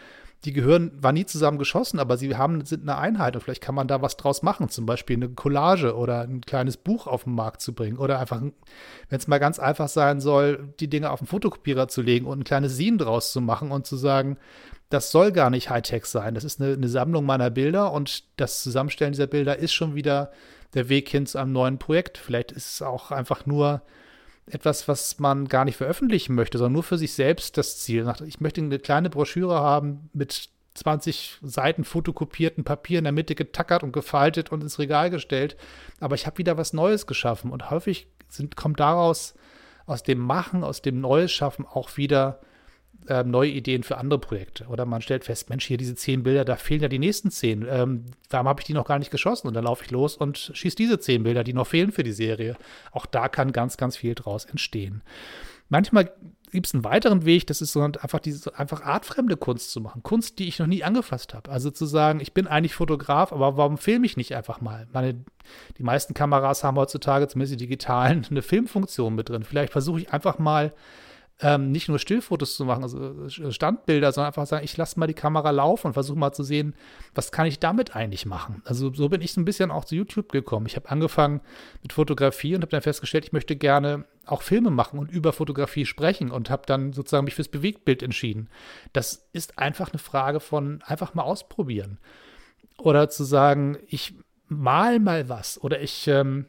die 0.44 0.52
gehören, 0.52 0.90
waren 1.00 1.14
nie 1.14 1.26
zusammen 1.26 1.58
geschossen, 1.58 2.00
aber 2.00 2.16
sie 2.16 2.34
haben, 2.36 2.64
sind 2.64 2.82
eine 2.82 2.98
Einheit 2.98 3.36
und 3.36 3.42
vielleicht 3.42 3.62
kann 3.62 3.76
man 3.76 3.86
da 3.86 4.02
was 4.02 4.16
draus 4.16 4.42
machen, 4.42 4.68
zum 4.68 4.86
Beispiel 4.86 5.14
eine 5.14 5.28
Collage 5.28 5.94
oder 5.94 6.22
ein 6.22 6.40
kleines 6.40 6.76
Buch 6.76 7.06
auf 7.06 7.24
den 7.24 7.34
Markt 7.34 7.60
zu 7.60 7.74
bringen 7.74 7.98
oder 7.98 8.18
einfach, 8.18 8.40
wenn 8.40 9.18
es 9.18 9.28
mal 9.28 9.38
ganz 9.38 9.60
einfach 9.60 9.88
sein 9.88 10.20
soll, 10.20 10.74
die 10.80 10.88
Dinge 10.88 11.10
auf 11.10 11.20
den 11.20 11.28
Fotokopierer 11.28 11.86
zu 11.86 12.02
legen 12.02 12.26
und 12.26 12.40
ein 12.40 12.44
kleines 12.44 12.74
Scene 12.74 12.96
draus 12.96 13.32
zu 13.32 13.40
machen 13.40 13.70
und 13.70 13.86
zu 13.86 13.96
sagen, 13.96 14.36
das 14.90 15.10
soll 15.10 15.32
gar 15.32 15.50
nicht 15.50 15.70
Hightech 15.70 16.06
sein. 16.06 16.34
Das 16.34 16.44
ist 16.44 16.60
eine, 16.60 16.72
eine, 16.74 16.88
Sammlung 16.88 17.26
meiner 17.26 17.50
Bilder 17.50 17.92
und 17.92 18.24
das 18.38 18.62
Zusammenstellen 18.62 19.12
dieser 19.12 19.26
Bilder 19.26 19.58
ist 19.58 19.72
schon 19.72 19.94
wieder 19.94 20.32
der 20.74 20.88
Weg 20.88 21.08
hin 21.08 21.26
zu 21.26 21.38
einem 21.38 21.52
neuen 21.52 21.78
Projekt. 21.78 22.18
Vielleicht 22.18 22.52
ist 22.52 22.72
es 22.72 22.82
auch 22.82 23.10
einfach 23.10 23.46
nur 23.46 23.82
etwas, 24.46 24.88
was 24.88 25.18
man 25.18 25.46
gar 25.48 25.66
nicht 25.66 25.76
veröffentlichen 25.76 26.34
möchte, 26.34 26.56
sondern 26.56 26.72
nur 26.72 26.82
für 26.82 26.96
sich 26.96 27.12
selbst 27.12 27.58
das 27.58 27.78
Ziel. 27.78 28.10
Ich 28.26 28.40
möchte 28.40 28.62
eine 28.62 28.78
kleine 28.78 29.10
Broschüre 29.10 29.60
haben 29.60 30.08
mit 30.14 30.48
20 30.74 31.38
Seiten 31.42 31.84
fotokopierten 31.84 32.64
Papier 32.64 32.98
in 32.98 33.04
der 33.04 33.12
Mitte 33.12 33.34
getackert 33.34 33.82
und 33.82 33.92
gefaltet 33.92 34.52
und 34.52 34.62
ins 34.62 34.78
Regal 34.78 35.10
gestellt. 35.10 35.56
Aber 36.00 36.14
ich 36.14 36.26
habe 36.26 36.38
wieder 36.38 36.56
was 36.56 36.72
Neues 36.72 37.06
geschaffen 37.06 37.50
und 37.50 37.70
häufig 37.70 38.08
sind, 38.28 38.56
kommt 38.56 38.80
daraus, 38.80 39.34
aus 39.86 40.02
dem 40.02 40.18
Machen, 40.18 40.64
aus 40.64 40.82
dem 40.82 41.00
Neues 41.00 41.32
schaffen 41.32 41.66
auch 41.66 41.96
wieder 41.96 42.40
äh, 43.06 43.24
neue 43.24 43.50
Ideen 43.50 43.82
für 43.82 43.98
andere 43.98 44.18
Projekte. 44.18 44.66
Oder 44.66 44.84
man 44.84 45.02
stellt 45.02 45.24
fest, 45.24 45.48
Mensch, 45.50 45.66
hier 45.66 45.76
diese 45.76 45.94
zehn 45.94 46.22
Bilder, 46.22 46.44
da 46.44 46.56
fehlen 46.56 46.82
ja 46.82 46.88
die 46.88 46.98
nächsten 46.98 47.30
zehn. 47.30 47.66
Ähm, 47.68 48.04
warum 48.30 48.48
habe 48.48 48.60
ich 48.60 48.66
die 48.66 48.74
noch 48.74 48.86
gar 48.86 48.98
nicht 48.98 49.10
geschossen? 49.10 49.48
Und 49.48 49.54
dann 49.54 49.64
laufe 49.64 49.84
ich 49.84 49.90
los 49.90 50.16
und 50.16 50.50
schieße 50.54 50.76
diese 50.76 50.98
zehn 50.98 51.22
Bilder, 51.22 51.44
die 51.44 51.54
noch 51.54 51.66
fehlen 51.66 51.92
für 51.92 52.02
die 52.02 52.12
Serie. 52.12 52.56
Auch 52.92 53.06
da 53.06 53.28
kann 53.28 53.52
ganz, 53.52 53.76
ganz 53.76 53.96
viel 53.96 54.14
draus 54.14 54.44
entstehen. 54.44 55.02
Manchmal 55.68 56.12
gibt 56.50 56.66
es 56.66 56.74
einen 56.74 56.84
weiteren 56.84 57.24
Weg, 57.24 57.46
das 57.46 57.60
ist 57.60 57.72
so 57.72 57.80
einfach 57.82 58.20
diese 58.20 58.58
einfach 58.58 58.82
artfremde 58.82 59.36
Kunst 59.36 59.70
zu 59.70 59.80
machen. 59.80 60.02
Kunst, 60.02 60.38
die 60.38 60.48
ich 60.48 60.58
noch 60.58 60.66
nie 60.66 60.82
angefasst 60.82 61.34
habe. 61.34 61.50
Also 61.50 61.70
zu 61.70 61.86
sagen, 61.86 62.20
ich 62.20 62.32
bin 62.32 62.46
eigentlich 62.46 62.74
Fotograf, 62.74 63.32
aber 63.32 63.56
warum 63.56 63.78
filme 63.78 64.06
ich 64.06 64.16
nicht 64.16 64.34
einfach 64.34 64.60
mal? 64.60 64.86
Meine, 64.92 65.24
die 65.76 65.82
meisten 65.82 66.14
Kameras 66.14 66.64
haben 66.64 66.76
heutzutage, 66.76 67.28
zumindest 67.28 67.54
die 67.54 67.66
digitalen, 67.66 68.26
eine 68.30 68.42
Filmfunktion 68.42 69.14
mit 69.14 69.28
drin. 69.28 69.44
Vielleicht 69.44 69.72
versuche 69.72 70.00
ich 70.00 70.12
einfach 70.12 70.38
mal 70.38 70.72
ähm, 71.40 71.70
nicht 71.70 71.88
nur 71.88 71.98
Stillfotos 71.98 72.56
zu 72.56 72.64
machen, 72.64 72.82
also 72.82 73.26
äh, 73.26 73.52
Standbilder, 73.52 74.10
sondern 74.10 74.28
einfach 74.28 74.46
sagen, 74.46 74.64
ich 74.64 74.76
lasse 74.76 74.98
mal 74.98 75.06
die 75.06 75.14
Kamera 75.14 75.50
laufen 75.50 75.88
und 75.88 75.92
versuche 75.92 76.18
mal 76.18 76.32
zu 76.32 76.42
sehen, 76.42 76.74
was 77.14 77.30
kann 77.30 77.46
ich 77.46 77.60
damit 77.60 77.94
eigentlich 77.94 78.26
machen. 78.26 78.60
Also 78.64 78.92
so 78.92 79.08
bin 79.08 79.20
ich 79.20 79.32
so 79.32 79.40
ein 79.40 79.44
bisschen 79.44 79.70
auch 79.70 79.84
zu 79.84 79.94
YouTube 79.94 80.32
gekommen. 80.32 80.66
Ich 80.66 80.74
habe 80.74 80.90
angefangen 80.90 81.40
mit 81.82 81.92
Fotografie 81.92 82.56
und 82.56 82.62
habe 82.62 82.70
dann 82.70 82.82
festgestellt, 82.82 83.24
ich 83.24 83.32
möchte 83.32 83.54
gerne 83.54 84.04
auch 84.26 84.42
Filme 84.42 84.70
machen 84.70 84.98
und 84.98 85.10
über 85.10 85.32
Fotografie 85.32 85.86
sprechen 85.86 86.30
und 86.30 86.50
habe 86.50 86.62
dann 86.66 86.92
sozusagen 86.92 87.24
mich 87.24 87.36
fürs 87.36 87.48
Bewegtbild 87.48 88.02
entschieden. 88.02 88.48
Das 88.92 89.28
ist 89.32 89.58
einfach 89.58 89.92
eine 89.92 90.00
Frage 90.00 90.40
von 90.40 90.82
einfach 90.82 91.14
mal 91.14 91.22
ausprobieren. 91.22 91.98
Oder 92.78 93.08
zu 93.08 93.22
sagen, 93.24 93.78
ich 93.86 94.14
mal 94.48 94.98
mal 94.98 95.28
was 95.28 95.62
oder 95.62 95.80
ich 95.80 96.08
ähm, 96.08 96.46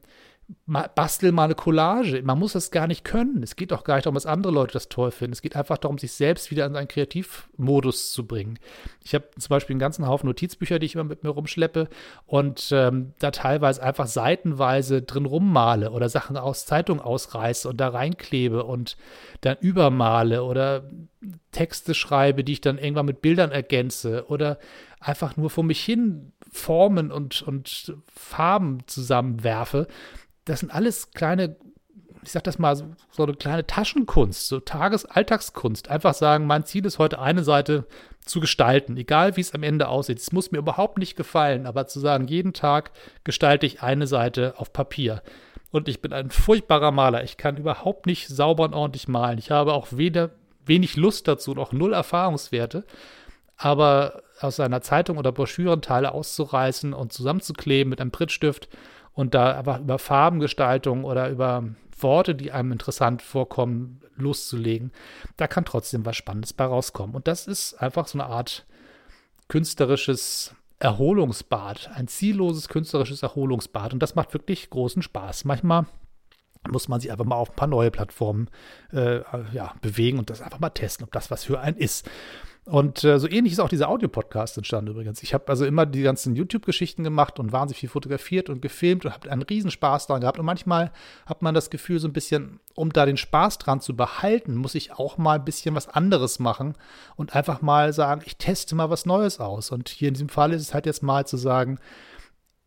bastel 0.66 1.32
mal 1.32 1.46
eine 1.46 1.56
Collage. 1.56 2.22
Man 2.24 2.40
muss 2.40 2.54
das 2.54 2.72
gar 2.72 2.88
nicht 2.88 3.04
können. 3.04 3.44
Es 3.44 3.56
geht 3.56 3.74
auch 3.74 3.84
gar 3.84 3.96
nicht 3.96 4.06
darum, 4.06 4.16
dass 4.16 4.26
andere 4.26 4.54
Leute 4.54 4.74
das 4.74 4.90
toll 4.90 5.12
finden. 5.12 5.34
Es 5.34 5.42
geht 5.42 5.56
einfach 5.56 5.78
darum, 5.78 5.98
sich 5.98 6.12
selbst 6.12 6.50
wieder 6.52 6.66
in 6.66 6.74
seinen 6.74 6.88
Kreativmodus 6.88 8.12
zu 8.12 8.26
bringen. 8.26 8.58
Ich 9.04 9.14
habe 9.14 9.26
zum 9.38 9.50
Beispiel 9.50 9.74
einen 9.74 9.80
ganzen 9.80 10.08
Haufen 10.08 10.28
Notizbücher, 10.28 10.80
die 10.80 10.86
ich 10.86 10.96
immer 10.96 11.04
mit 11.04 11.24
mir 11.24 11.30
rumschleppe 11.30 11.88
und 12.26 12.70
ähm, 12.72 13.14
da 13.20 13.32
teilweise 13.32 13.82
einfach 13.84 14.08
seitenweise 14.08 15.02
drin 15.02 15.26
rummale 15.26 15.92
oder 15.92 16.10
Sachen 16.10 16.38
aus 16.38 16.66
Zeitungen 16.66 17.02
ausreiße 17.02 17.68
und 17.68 17.78
da 17.78 17.90
reinklebe 17.90 18.64
und 18.64 18.98
dann 19.42 19.58
übermale 19.60 20.44
oder 20.44 20.84
Texte 21.52 21.94
schreibe, 21.94 22.44
die 22.44 22.54
ich 22.54 22.62
dann 22.62 22.78
irgendwann 22.78 23.06
mit 23.06 23.22
Bildern 23.22 23.52
ergänze 23.52 24.26
oder 24.28 24.58
einfach 25.00 25.38
nur 25.38 25.50
vor 25.50 25.64
mich 25.64 25.84
hin 25.84 26.34
Formen 26.52 27.12
und, 27.12 27.42
und 27.42 27.96
Farben 28.14 28.80
zusammenwerfe 28.88 29.88
das 30.50 30.62
sind 30.62 30.74
alles 30.74 31.12
kleine, 31.12 31.56
ich 32.24 32.32
sag 32.32 32.44
das 32.44 32.60
mal, 32.60 32.76
so, 32.76 32.86
so 33.12 33.24
eine 33.24 33.36
kleine 33.36 33.68
Taschenkunst, 33.68 34.48
so 34.48 34.60
Tages-Alltagskunst. 34.60 35.90
Einfach 35.90 36.14
sagen, 36.14 36.48
mein 36.48 36.66
Ziel 36.66 36.86
ist 36.86 37.00
heute 37.00 37.20
eine 37.20 37.44
Seite 37.44 37.86
zu 38.26 38.40
gestalten, 38.40 38.98
egal 38.98 39.38
wie 39.38 39.42
es 39.42 39.54
am 39.54 39.64
Ende 39.64 39.88
aussieht. 39.88 40.20
Es 40.20 40.32
muss 40.32 40.52
mir 40.52 40.58
überhaupt 40.58 40.98
nicht 40.98 41.16
gefallen, 41.16 41.66
aber 41.66 41.88
zu 41.88 42.00
sagen, 42.00 42.28
jeden 42.28 42.54
Tag 42.54 42.92
gestalte 43.24 43.66
ich 43.66 43.82
eine 43.82 44.08
Seite 44.08 44.56
auf 44.58 44.74
Papier. 44.74 45.22
Und 45.72 45.88
ich 45.88 46.02
bin 46.02 46.14
ein 46.14 46.32
furchtbarer 46.32 46.92
Maler. 46.92 47.24
Ich 47.24 47.38
kann 47.38 47.58
überhaupt 47.58 48.08
nicht 48.08 48.28
sauber 48.28 48.64
und 48.66 48.74
ordentlich 48.74 49.08
malen. 49.08 49.38
Ich 49.38 49.52
habe 49.52 49.74
auch 49.74 49.90
weder, 49.92 50.32
wenig 50.66 50.98
Lust 50.98 51.28
dazu 51.28 51.56
auch 51.58 51.72
null 51.72 51.94
Erfahrungswerte. 51.94 52.86
Aber 53.60 54.24
aus 54.40 54.60
einer 54.60 54.82
Zeitung 54.82 55.18
oder 55.18 55.34
Broschürenteile 55.34 56.14
auszureißen 56.14 56.94
und 56.94 57.12
zusammenzukleben 57.12 57.90
mit 57.90 58.00
einem 58.00 58.12
Prittstift 58.12 58.70
und 59.14 59.36
da 59.36 59.58
einfach 59.58 59.82
über 59.82 60.00
Farbengestaltung 60.00 61.04
oder 61.04 61.30
über 61.30 61.66
Worte, 62.00 62.36
die 62.36 62.54
einem 62.54 62.72
interessant 62.72 63.22
vorkommen, 63.22 64.00
loszulegen, 64.16 64.94
da 65.36 65.48
kann 65.48 65.66
trotzdem 65.66 66.06
was 66.06 66.16
Spannendes 66.16 66.54
bei 66.54 66.64
rauskommen. 66.64 67.16
Und 67.16 67.28
das 67.28 67.48
ist 67.48 67.74
einfach 67.76 68.08
so 68.08 68.18
eine 68.18 68.30
Art 68.30 68.66
künstlerisches 69.50 70.56
Erholungsbad, 70.80 71.90
ein 71.94 72.08
zielloses 72.08 72.70
künstlerisches 72.70 73.24
Erholungsbad. 73.24 73.92
Und 73.92 74.00
das 74.00 74.16
macht 74.16 74.34
wirklich 74.34 74.70
großen 74.70 75.02
Spaß. 75.02 75.44
Manchmal 75.44 75.86
muss 76.70 76.88
man 76.88 77.02
sich 77.02 77.12
einfach 77.12 77.26
mal 77.26 77.36
auf 77.36 77.50
ein 77.50 77.56
paar 77.56 77.68
neue 77.68 77.92
Plattformen 77.92 78.50
äh, 78.94 79.20
ja, 79.52 79.74
bewegen 79.82 80.20
und 80.20 80.30
das 80.30 80.42
einfach 80.42 80.60
mal 80.60 80.70
testen, 80.70 81.06
ob 81.06 81.12
das 81.12 81.30
was 81.30 81.44
für 81.44 81.60
einen 81.60 81.78
ist. 81.78 82.10
Und 82.70 83.04
äh, 83.04 83.18
so 83.18 83.28
ähnlich 83.28 83.54
ist 83.54 83.60
auch 83.60 83.68
dieser 83.70 83.90
Audio-Podcast 83.90 84.56
entstanden 84.58 84.92
übrigens. 84.92 85.24
Ich 85.24 85.34
habe 85.34 85.48
also 85.48 85.66
immer 85.66 85.88
die 85.88 86.04
ganzen 86.04 86.36
YouTube-Geschichten 86.36 87.04
gemacht 87.04 87.40
und 87.40 87.52
wahnsinnig 87.52 87.80
viel 87.80 87.90
fotografiert 87.90 88.48
und 88.48 88.62
gefilmt 88.62 89.06
und 89.06 89.14
habe 89.14 89.32
einen 89.32 89.42
riesen 89.42 89.72
Spaß 89.72 90.06
daran 90.06 90.22
gehabt. 90.22 90.38
Und 90.38 90.46
manchmal 90.46 90.92
hat 91.26 91.42
man 91.42 91.56
das 91.56 91.72
Gefühl, 91.72 92.00
so 92.00 92.08
ein 92.08 92.14
bisschen, 92.14 92.60
um 92.76 92.94
da 92.94 93.08
den 93.08 93.18
Spaß 93.18 93.58
dran 93.58 93.82
zu 93.82 93.96
behalten, 93.96 94.56
muss 94.56 94.76
ich 94.76 94.92
auch 94.94 95.18
mal 95.18 95.40
ein 95.40 95.46
bisschen 95.46 95.74
was 95.74 95.88
anderes 95.88 96.38
machen 96.38 96.76
und 97.16 97.36
einfach 97.36 97.64
mal 97.64 97.92
sagen, 97.92 98.22
ich 98.26 98.38
teste 98.38 98.76
mal 98.76 98.92
was 98.92 99.08
Neues 99.08 99.40
aus. 99.40 99.72
Und 99.72 99.90
hier 99.90 100.10
in 100.10 100.14
diesem 100.14 100.30
Fall 100.30 100.54
ist 100.54 100.62
es 100.62 100.74
halt 100.76 100.86
jetzt 100.86 101.02
mal 101.02 101.26
zu 101.26 101.38
sagen, 101.38 101.80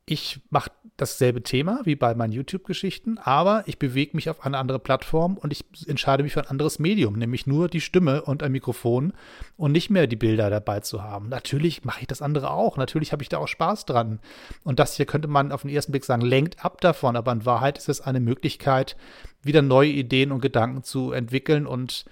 ich 0.05 0.41
mache 0.51 0.73
dasselbe 1.03 1.43
Thema 1.43 1.81
wie 1.85 1.97
bei 1.97 2.15
meinen 2.15 2.33
YouTube-Geschichten, 2.33 3.19
aber 3.19 3.65
ich 3.67 3.79
bewege 3.79 4.17
mich 4.17 4.31
auf 4.31 4.45
eine 4.45 4.59
andere 4.59 4.79
Plattform 4.79 5.37
und 5.37 5.53
ich 5.53 5.65
entscheide 5.87 6.23
mich 6.23 6.33
für 6.33 6.41
ein 6.41 6.49
anderes 6.49 6.79
Medium, 6.79 7.19
nämlich 7.19 7.47
nur 7.47 7.69
die 7.69 7.81
Stimme 7.81 8.23
und 8.23 8.43
ein 8.43 8.53
Mikrofon 8.53 9.13
und 9.57 9.73
nicht 9.73 9.91
mehr 9.91 10.07
die 10.07 10.17
Bilder 10.17 10.51
dabei 10.51 10.81
zu 10.81 11.03
haben. 11.03 11.29
Natürlich 11.29 11.85
mache 11.85 12.01
ich 12.03 12.07
das 12.07 12.23
andere 12.23 12.51
auch, 12.51 12.77
natürlich 12.77 13.13
habe 13.13 13.23
ich 13.23 13.29
da 13.29 13.39
auch 13.39 13.49
Spaß 13.49 13.85
dran. 13.85 14.21
Und 14.65 14.79
das 14.79 14.97
hier 14.97 15.07
könnte 15.07 15.29
man 15.29 15.53
auf 15.53 15.63
den 15.63 15.71
ersten 15.71 15.93
Blick 15.93 16.05
sagen, 16.05 16.23
lenkt 16.23 16.65
ab 16.65 16.81
davon, 16.81 17.17
aber 17.17 17.33
in 17.33 17.45
Wahrheit 17.45 17.79
ist 17.79 17.89
es 17.89 18.01
eine 18.01 18.21
Möglichkeit, 18.21 18.97
wieder 19.43 19.63
neue 19.63 19.91
Ideen 19.91 20.33
und 20.33 20.41
Gedanken 20.41 20.83
zu 20.83 21.13
entwickeln 21.13 21.67
und 21.67 22.05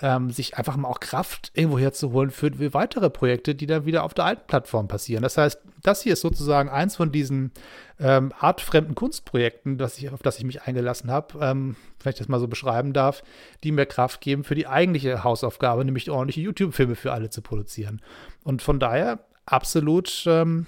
ähm, 0.00 0.30
sich 0.30 0.56
einfach 0.56 0.76
mal 0.76 0.88
auch 0.88 1.00
Kraft 1.00 1.50
irgendwo 1.54 1.78
herzuholen 1.78 2.30
für, 2.30 2.52
weitere 2.74 3.10
Projekte, 3.10 3.54
die 3.54 3.66
dann 3.66 3.84
wieder 3.84 4.04
auf 4.04 4.14
der 4.14 4.24
alten 4.24 4.46
Plattform 4.46 4.88
passieren. 4.88 5.22
Das 5.22 5.36
heißt, 5.36 5.60
das 5.82 6.02
hier 6.02 6.12
ist 6.12 6.20
sozusagen 6.20 6.68
eins 6.68 6.96
von 6.96 7.12
diesen 7.12 7.52
ähm, 7.98 8.32
artfremden 8.38 8.94
Kunstprojekten, 8.94 9.78
das 9.78 9.98
ich, 9.98 10.10
auf 10.10 10.22
das 10.22 10.38
ich 10.38 10.44
mich 10.44 10.62
eingelassen 10.62 11.10
habe, 11.10 11.38
ähm, 11.40 11.76
wenn 12.02 12.10
ich 12.10 12.18
das 12.18 12.28
mal 12.28 12.40
so 12.40 12.48
beschreiben 12.48 12.92
darf, 12.92 13.22
die 13.64 13.72
mir 13.72 13.86
Kraft 13.86 14.20
geben 14.20 14.44
für 14.44 14.54
die 14.54 14.66
eigentliche 14.66 15.24
Hausaufgabe, 15.24 15.84
nämlich 15.84 16.10
ordentliche 16.10 16.40
YouTube-Filme 16.40 16.94
für 16.94 17.12
alle 17.12 17.30
zu 17.30 17.42
produzieren. 17.42 18.00
Und 18.44 18.62
von 18.62 18.78
daher 18.78 19.20
absolut 19.46 20.24
ähm, 20.26 20.66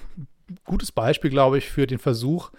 gutes 0.64 0.92
Beispiel, 0.92 1.30
glaube 1.30 1.58
ich, 1.58 1.70
für 1.70 1.86
den 1.86 1.98
Versuch, 1.98 2.50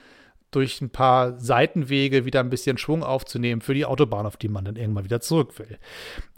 durch 0.51 0.81
ein 0.81 0.89
paar 0.89 1.39
Seitenwege 1.39 2.25
wieder 2.25 2.41
ein 2.41 2.49
bisschen 2.49 2.77
Schwung 2.77 3.03
aufzunehmen 3.03 3.61
für 3.61 3.73
die 3.73 3.85
Autobahn, 3.85 4.25
auf 4.25 4.37
die 4.37 4.49
man 4.49 4.65
dann 4.65 4.75
irgendwann 4.75 5.05
wieder 5.05 5.21
zurück 5.21 5.57
will. 5.57 5.79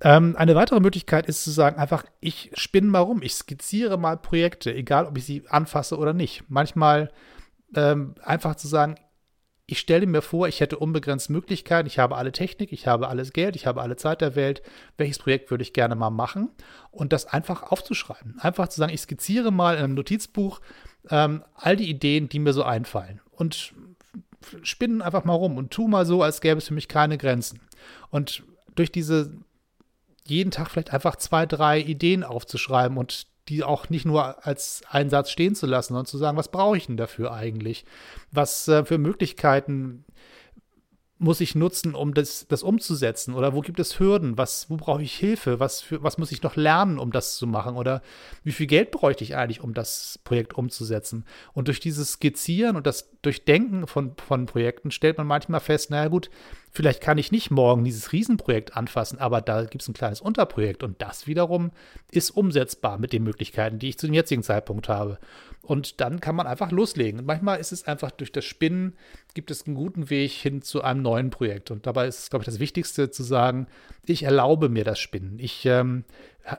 Ähm, 0.01 0.36
eine 0.38 0.55
weitere 0.55 0.79
Möglichkeit 0.79 1.25
ist 1.25 1.43
zu 1.43 1.51
sagen, 1.51 1.77
einfach, 1.79 2.05
ich 2.20 2.51
spinne 2.53 2.88
mal 2.88 3.00
rum, 3.00 3.22
ich 3.22 3.34
skizziere 3.34 3.98
mal 3.98 4.17
Projekte, 4.17 4.74
egal 4.74 5.05
ob 5.05 5.17
ich 5.17 5.25
sie 5.25 5.43
anfasse 5.50 5.98
oder 5.98 6.13
nicht. 6.13 6.43
Manchmal 6.48 7.12
ähm, 7.75 8.15
einfach 8.24 8.55
zu 8.55 8.67
sagen, 8.67 8.96
ich 9.65 9.79
stelle 9.79 10.05
mir 10.05 10.22
vor, 10.22 10.48
ich 10.48 10.60
hätte 10.60 10.77
unbegrenzt 10.77 11.29
Möglichkeiten, 11.29 11.88
ich 11.88 11.98
habe 11.98 12.17
alle 12.17 12.34
Technik, 12.34 12.74
ich 12.74 12.86
habe 12.86 13.08
alles 13.08 13.32
Geld, 13.32 13.55
ich 13.55 13.65
habe 13.65 13.82
alle 13.82 13.96
Zeit 13.96 14.22
der 14.22 14.36
Welt. 14.36 14.62
Welches 14.98 15.20
Projekt 15.20 15.50
würde 15.51 15.63
ich 15.63 15.74
gerne 15.74 15.96
mal 15.96 16.10
machen? 16.10 16.50
Und 16.91 17.13
das 17.13 17.25
einfach 17.25 17.63
aufzuschreiben. 17.63 18.39
Einfach 18.39 18.67
zu 18.67 18.79
sagen, 18.79 18.93
ich 18.93 19.01
skizziere 19.01 19.51
mal 19.51 19.77
in 19.77 19.84
einem 19.84 19.93
Notizbuch 19.93 20.60
ähm, 21.10 21.43
all 21.55 21.77
die 21.77 21.89
Ideen, 21.89 22.27
die 22.27 22.39
mir 22.39 22.53
so 22.53 22.63
einfallen. 22.63 23.22
Und 23.32 23.74
spinnen 24.63 25.01
einfach 25.01 25.23
mal 25.23 25.33
rum 25.33 25.57
und 25.57 25.71
tu 25.71 25.88
mal 25.88 26.05
so, 26.05 26.23
als 26.23 26.41
gäbe 26.41 26.57
es 26.57 26.67
für 26.67 26.73
mich 26.73 26.88
keine 26.88 27.17
Grenzen. 27.17 27.59
Und 28.09 28.43
durch 28.75 28.91
diese 28.91 29.31
jeden 30.25 30.51
Tag 30.51 30.69
vielleicht 30.69 30.93
einfach 30.93 31.15
zwei, 31.17 31.45
drei 31.45 31.79
Ideen 31.79 32.23
aufzuschreiben 32.23 32.97
und 32.97 33.27
die 33.50 33.63
auch 33.63 33.89
nicht 33.89 34.05
nur 34.05 34.45
als 34.45 34.83
einen 34.89 35.09
Satz 35.09 35.29
stehen 35.29 35.55
zu 35.55 35.65
lassen, 35.65 35.89
sondern 35.89 36.05
zu 36.05 36.17
sagen, 36.17 36.38
was 36.38 36.50
brauche 36.50 36.77
ich 36.77 36.88
denn 36.88 36.97
dafür 36.97 37.33
eigentlich? 37.33 37.85
Was 38.31 38.67
äh, 38.69 38.85
für 38.85 38.97
Möglichkeiten 38.97 40.05
muss 41.24 41.42
ich 41.42 41.56
nutzen, 41.56 41.96
um 41.96 42.13
das, 42.13 42.46
das 42.48 42.63
umzusetzen? 42.63 43.34
Oder 43.34 43.53
wo 43.53 43.62
gibt 43.62 43.80
es 43.80 44.00
Hürden? 44.00 44.38
Was, 44.38 44.70
wo 44.70 44.75
brauche 44.75 45.01
ich 45.01 45.15
Hilfe? 45.15 45.60
Was, 45.60 45.82
für, 45.82 46.03
was 46.03 46.18
muss 46.18 46.32
ich 46.32 46.44
noch 46.44 46.56
lernen, 46.56 47.00
um 47.00 47.12
das 47.12 47.38
zu 47.38 47.48
machen? 47.48 47.75
Oder 47.75 48.01
wie 48.44 48.51
viel 48.51 48.68
Geld 48.68 48.92
bräuchte 48.92 49.24
ich 49.24 49.36
eigentlich, 49.36 49.62
um 49.62 49.74
das 49.74 50.20
Projekt 50.24 50.53
umzusetzen? 50.53 51.25
Und 51.53 51.70
durch 51.70 51.80
dieses 51.80 52.13
Skizzieren 52.13 52.75
und 52.75 52.86
das 52.86 53.10
Durchdenken 53.22 53.88
von, 53.88 54.15
von 54.18 54.46
Projekten 54.46 54.92
stellt 54.92 55.18
man 55.18 55.27
manchmal 55.27 55.62
fest, 55.62 55.89
naja 55.89 56.10
gut, 56.10 56.30
vielleicht 56.73 57.01
kann 57.01 57.17
ich 57.17 57.31
nicht 57.31 57.51
morgen 57.51 57.83
dieses 57.83 58.12
Riesenprojekt 58.12 58.75
anfassen, 58.75 59.19
aber 59.19 59.41
da 59.41 59.63
gibt 59.63 59.83
es 59.83 59.88
ein 59.88 59.93
kleines 59.93 60.21
Unterprojekt 60.21 60.83
und 60.83 61.01
das 61.01 61.27
wiederum 61.27 61.71
ist 62.12 62.31
umsetzbar 62.31 62.97
mit 62.97 63.13
den 63.13 63.23
Möglichkeiten, 63.23 63.79
die 63.79 63.89
ich 63.89 63.99
zu 63.99 64.07
dem 64.07 64.15
jetzigen 64.15 64.43
Zeitpunkt 64.43 64.89
habe. 64.89 65.19
Und 65.62 66.01
dann 66.01 66.19
kann 66.19 66.36
man 66.36 66.45
einfach 66.45 66.71
loslegen. 66.71 67.21
Und 67.21 67.25
manchmal 67.25 67.59
ist 67.59 67.71
es 67.71 67.88
einfach 67.88 68.12
durch 68.12 68.33
das 68.33 68.43
Spinnen, 68.43 68.97
gibt 69.33 69.49
es 69.49 69.65
einen 69.65 69.75
guten 69.75 70.09
Weg 70.09 70.31
hin 70.31 70.62
zu 70.62 70.81
einem 70.81 71.01
neuen 71.01 71.29
Projekt. 71.29 71.71
Und 71.71 71.88
dabei 71.88 72.07
ist 72.07 72.29
glaube 72.31 72.43
ich, 72.43 72.47
das 72.47 72.59
Wichtigste 72.59 73.12
zu 73.12 73.23
sagen, 73.23 73.67
ich 74.05 74.23
erlaube 74.23 74.67
mir 74.67 74.83
das 74.83 74.99
Spinnen. 74.99 75.39
Ich 75.39 75.65
ähm, 75.65 76.03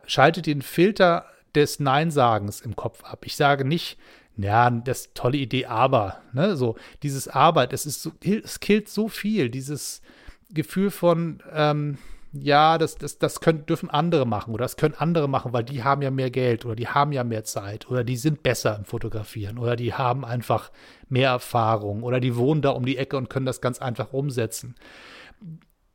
schalte 0.07 0.41
den 0.41 0.63
Filter 0.63 1.27
des 1.55 1.81
Nein-Sagens 1.81 2.61
im 2.61 2.77
Kopf 2.77 3.05
ab. 3.05 3.27
Ich 3.27 3.37
sage 3.37 3.65
nicht, 3.65 3.99
ja, 4.37 4.71
das 4.71 5.01
ist 5.01 5.15
tolle 5.15 5.39
Idee, 5.39 5.67
aber, 5.67 6.21
ne, 6.33 6.57
so, 6.57 6.77
dieses 7.03 7.29
Aber, 7.29 7.67
das 7.67 7.87
ist 7.87 8.03
so, 8.03 8.13
es 8.23 8.61
killt 8.61 8.89
so 8.89 9.09
viel, 9.09 9.49
dieses 9.49 10.03
Gefühl 10.51 10.91
von, 10.91 11.43
ähm, 11.53 11.99
ja, 12.33 12.79
das, 12.79 12.97
das, 12.97 13.19
das 13.19 13.41
können, 13.41 13.65
dürfen 13.67 13.91
andere 13.91 14.27
machen 14.27 14.53
oder 14.53 14.65
das 14.65 14.77
können 14.77 14.95
andere 14.99 15.29
machen, 15.29 15.53
weil 15.53 15.63
die 15.63 15.85
haben 15.85 16.03
ja 16.03 16.11
mehr 16.11 16.31
Geld 16.31 16.65
oder 16.65 16.75
die 16.75 16.89
haben 16.89 17.13
ja 17.13 17.23
mehr 17.23 17.45
Zeit 17.45 17.89
oder 17.89 18.03
die 18.03 18.17
sind 18.17 18.43
besser 18.43 18.77
im 18.77 18.85
Fotografieren 18.85 19.57
oder 19.57 19.77
die 19.77 19.95
haben 19.95 20.25
einfach 20.25 20.73
mehr 21.09 21.31
Erfahrung 21.31 22.03
oder 22.03 22.19
die 22.19 22.37
wohnen 22.37 22.61
da 22.61 22.71
um 22.71 22.85
die 22.85 22.97
Ecke 22.97 23.17
und 23.17 23.31
können 23.31 23.47
das 23.47 23.61
ganz 23.61 23.81
einfach 23.81 24.13
umsetzen. 24.13 24.75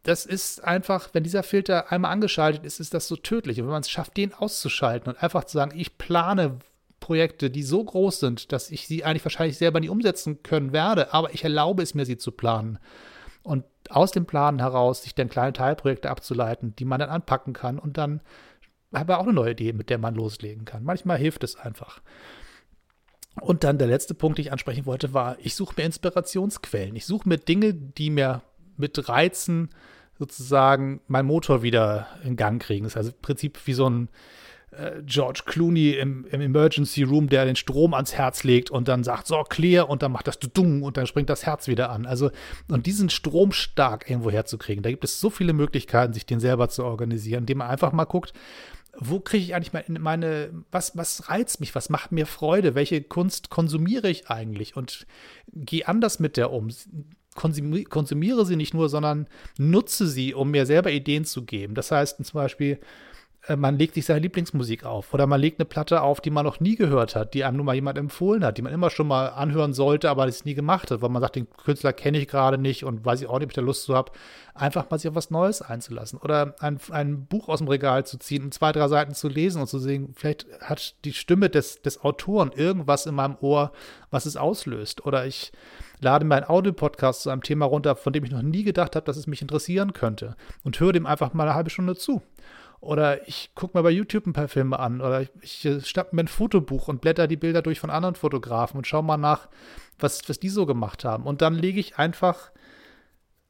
Das 0.04 0.26
ist 0.26 0.64
einfach, 0.64 1.10
wenn 1.12 1.24
dieser 1.24 1.44
Filter 1.44 1.92
einmal 1.92 2.12
angeschaltet 2.12 2.64
ist, 2.64 2.80
ist 2.80 2.94
das 2.94 3.10
so 3.10 3.18
tödlich. 3.18 3.60
Und 3.60 3.68
wenn 3.68 3.74
man 3.74 3.82
es 3.82 3.90
schafft, 3.90 4.16
den 4.16 4.34
auszuschalten 4.34 5.12
und 5.12 5.22
einfach 5.22 5.44
zu 5.44 5.58
sagen, 5.58 5.78
ich 5.78 5.98
plane 5.98 6.60
Projekte, 7.00 7.50
die 7.50 7.64
so 7.64 7.84
groß 7.84 8.20
sind, 8.20 8.52
dass 8.52 8.72
ich 8.72 8.88
sie 8.88 9.04
eigentlich 9.04 9.26
wahrscheinlich 9.26 9.58
selber 9.58 9.80
nie 9.80 9.90
umsetzen 9.90 10.44
können 10.44 10.74
werde, 10.74 11.14
aber 11.14 11.34
ich 11.34 11.44
erlaube 11.44 11.84
es 11.84 11.94
mir, 11.94 12.06
sie 12.06 12.18
zu 12.18 12.32
planen 12.32 12.80
und 13.44 13.66
aus 13.90 14.12
dem 14.12 14.26
Plan 14.26 14.60
heraus 14.60 15.04
sich 15.04 15.16
dann 15.16 15.30
kleine 15.30 15.54
Teilprojekte 15.54 16.10
abzuleiten, 16.10 16.76
die 16.76 16.86
man 16.86 17.00
dann 17.00 17.10
anpacken 17.10 17.54
kann 17.54 17.80
und 17.80 17.98
dann 17.98 18.22
habe 18.94 19.18
auch 19.18 19.24
eine 19.24 19.34
neue 19.34 19.52
Idee, 19.52 19.74
mit 19.74 19.90
der 19.90 19.98
man 19.98 20.16
loslegen 20.16 20.66
kann. 20.66 20.84
Manchmal 20.84 21.18
hilft 21.18 21.44
es 21.44 21.56
einfach. 21.56 22.02
Und 23.42 23.64
dann 23.64 23.78
der 23.78 23.88
letzte 23.88 24.14
Punkt, 24.16 24.38
den 24.38 24.46
ich 24.46 24.52
ansprechen 24.52 24.86
wollte, 24.86 25.14
war, 25.14 25.38
ich 25.40 25.56
suche 25.56 25.76
mir 25.78 25.86
Inspirationsquellen. 25.86 26.96
Ich 26.96 27.06
suche 27.06 27.30
mir 27.30 27.38
Dinge, 27.38 27.74
die 27.74 28.10
mir 28.10 28.42
mit 28.78 29.08
Reizen 29.08 29.70
sozusagen 30.18 31.02
meinen 31.08 31.28
Motor 31.28 31.62
wieder 31.62 32.08
in 32.24 32.36
Gang 32.36 32.62
kriegen. 32.62 32.84
Das 32.84 32.94
ist 32.94 32.98
also 32.98 33.12
im 33.12 33.22
Prinzip 33.22 33.60
wie 33.66 33.74
so 33.74 33.90
ein 33.90 34.10
äh, 34.72 35.02
George 35.04 35.42
Clooney 35.46 35.92
im, 35.92 36.26
im, 36.32 36.42
Emergency 36.42 37.04
Room, 37.04 37.30
der 37.30 37.46
den 37.46 37.56
Strom 37.56 37.94
ans 37.94 38.14
Herz 38.14 38.44
legt 38.44 38.70
und 38.70 38.88
dann 38.88 39.04
sagt, 39.04 39.28
so, 39.28 39.42
clear, 39.44 39.90
und 39.90 40.04
dann 40.04 40.12
macht 40.12 40.28
das 40.28 40.40
Dung 40.40 40.84
und 40.84 40.98
dann 40.98 41.08
springt 41.08 41.30
das 41.30 41.46
Herz 41.46 41.68
wieder 41.68 41.90
an. 41.90 42.06
Also, 42.06 42.32
und 42.70 42.86
diesen 42.86 43.10
Strom 43.10 43.52
stark 43.52 44.10
irgendwo 44.10 44.32
herzukriegen, 44.32 44.84
da 44.84 44.90
gibt 44.90 45.04
es 45.04 45.20
so 45.20 45.30
viele 45.30 45.54
Möglichkeiten, 45.54 46.14
sich 46.14 46.26
den 46.26 46.40
selber 46.40 46.70
zu 46.70 46.84
organisieren, 46.84 47.42
indem 47.42 47.60
man 47.60 47.70
einfach 47.70 47.92
mal 47.92 48.06
guckt, 48.06 48.34
wo 48.98 49.20
kriege 49.20 49.44
ich 49.44 49.56
eigentlich 49.56 49.74
meine, 49.74 50.00
meine, 50.00 50.50
was, 50.72 50.98
was 50.98 51.30
reizt 51.30 51.60
mich, 51.60 51.74
was 51.74 51.90
macht 51.90 52.12
mir 52.12 52.26
Freude, 52.26 52.76
welche 52.76 53.02
Kunst 53.02 53.50
konsumiere 53.50 54.10
ich 54.10 54.30
eigentlich 54.30 54.76
und 54.76 55.08
gehe 55.54 55.88
anders 55.88 56.20
mit 56.20 56.38
der 56.38 56.52
um. 56.52 56.70
Konsumiere 57.36 58.46
sie 58.46 58.58
nicht 58.58 58.74
nur, 58.74 58.90
sondern 58.90 59.28
nutze 59.58 60.08
sie, 60.08 60.34
um 60.34 60.52
mir 60.52 60.66
selber 60.66 60.92
Ideen 60.92 61.24
zu 61.24 61.46
geben. 61.46 61.76
Das 61.76 61.92
heißt 61.92 62.24
zum 62.26 62.38
Beispiel, 62.38 62.80
man 63.56 63.78
legt 63.78 63.96
sich 63.96 64.06
seine 64.06 64.20
Lieblingsmusik 64.20 64.86
auf 64.86 65.14
oder 65.14 65.26
man 65.26 65.40
legt 65.40 65.60
eine 65.60 65.66
Platte 65.66 66.02
auf, 66.02 66.22
die 66.22 66.30
man 66.30 66.46
noch 66.46 66.60
nie 66.60 66.76
gehört 66.76 67.16
hat, 67.16 67.34
die 67.34 67.44
einem 67.44 67.58
nur 67.58 67.66
mal 67.66 67.76
jemand 67.76 67.98
empfohlen 67.98 68.44
hat, 68.44 68.58
die 68.58 68.62
man 68.62 68.74
immer 68.74 68.90
schon 68.90 69.08
mal 69.08 69.28
anhören 69.28 69.74
sollte, 69.74 70.10
aber 70.10 70.26
das 70.26 70.46
nie 70.46 70.54
gemacht 70.54 70.92
hat, 70.92 71.02
weil 71.02 71.10
man 71.10 71.22
sagt, 71.22 71.36
den 71.36 71.50
Künstler 71.50 71.94
kenne 71.94 72.20
ich 72.20 72.28
gerade 72.28 72.58
nicht 72.58 72.84
und 72.84 73.06
weiß 73.06 73.22
ich 73.22 73.28
auch 73.28 73.40
nicht, 73.40 73.46
ob 73.46 73.52
ich 73.52 73.56
da 73.56 73.62
Lust 73.62 73.84
zu 73.84 73.96
habe, 73.96 74.12
einfach 74.54 74.90
mal 74.90 75.00
sich 75.00 75.10
auf 75.10 75.16
was 75.16 75.32
Neues 75.32 75.62
einzulassen 75.62 76.20
oder 76.20 76.56
ein, 76.60 76.80
ein 76.92 77.26
Buch 77.26 77.48
aus 77.48 77.60
dem 77.60 77.70
Regal 77.70 78.06
zu 78.06 78.20
ziehen 78.20 78.44
und 78.44 78.54
zwei, 78.54 78.72
drei 78.72 78.88
Seiten 78.88 79.14
zu 79.14 79.30
lesen 79.30 79.62
und 79.62 79.68
zu 79.68 79.80
sehen, 79.80 80.14
vielleicht 80.16 80.46
hat 80.62 80.96
die 81.06 81.14
Stimme 81.14 81.50
des, 81.50 81.82
des 81.82 82.04
Autoren 82.04 82.52
irgendwas 82.52 83.06
in 83.06 83.16
meinem 83.16 83.38
Ohr, 83.40 83.72
was 84.12 84.26
es 84.26 84.38
auslöst 84.38 85.06
oder 85.06 85.26
ich 85.26 85.52
lade 86.02 86.26
mir 86.26 86.36
einen 86.36 86.50
Audio-Podcast 86.50 87.24
zu 87.24 87.30
einem 87.30 87.44
Thema 87.44 87.66
runter, 87.66 87.96
von 87.96 88.14
dem 88.14 88.24
ich 88.24 88.32
noch 88.32 88.42
nie 88.42 88.64
gedacht 88.64 88.96
habe, 88.96 89.06
dass 89.06 89.18
es 89.18 89.28
mich 89.28 89.42
interessieren 89.42 89.94
könnte 89.94 90.36
und 90.64 90.80
höre 90.80 90.94
dem 90.94 91.06
einfach 91.06 91.34
mal 91.34 91.44
eine 91.44 91.56
halbe 91.56 91.70
Stunde 91.70 91.96
zu 91.96 92.22
Oder 92.82 93.28
ich 93.28 93.52
gucke 93.56 93.78
mir 93.78 93.84
bei 93.84 93.90
YouTube 93.90 94.26
ein 94.26 94.34
paar 94.34 94.48
Filme 94.48 94.80
an. 94.80 95.02
Oder 95.02 95.22
ich, 95.22 95.30
ich 95.42 95.66
äh, 95.66 95.82
schnapp 95.82 96.14
mir 96.14 96.24
ein 96.24 96.28
Fotobuch 96.28 96.88
und 96.88 97.02
blätter 97.02 97.28
die 97.28 97.38
Bilder 97.38 97.62
durch 97.62 97.80
von 97.80 97.90
anderen 97.90 98.16
Fotografen 98.16 98.78
und 98.78 98.88
schau 98.88 99.02
mal 99.02 99.18
nach, 99.18 99.50
was, 99.98 100.28
was 100.28 100.40
die 100.40 100.50
so 100.50 100.66
gemacht 100.66 101.04
haben. 101.04 101.26
Und 101.26 101.42
dann 101.42 101.56
lege 101.56 101.80
ich 101.80 101.98
einfach 101.98 102.52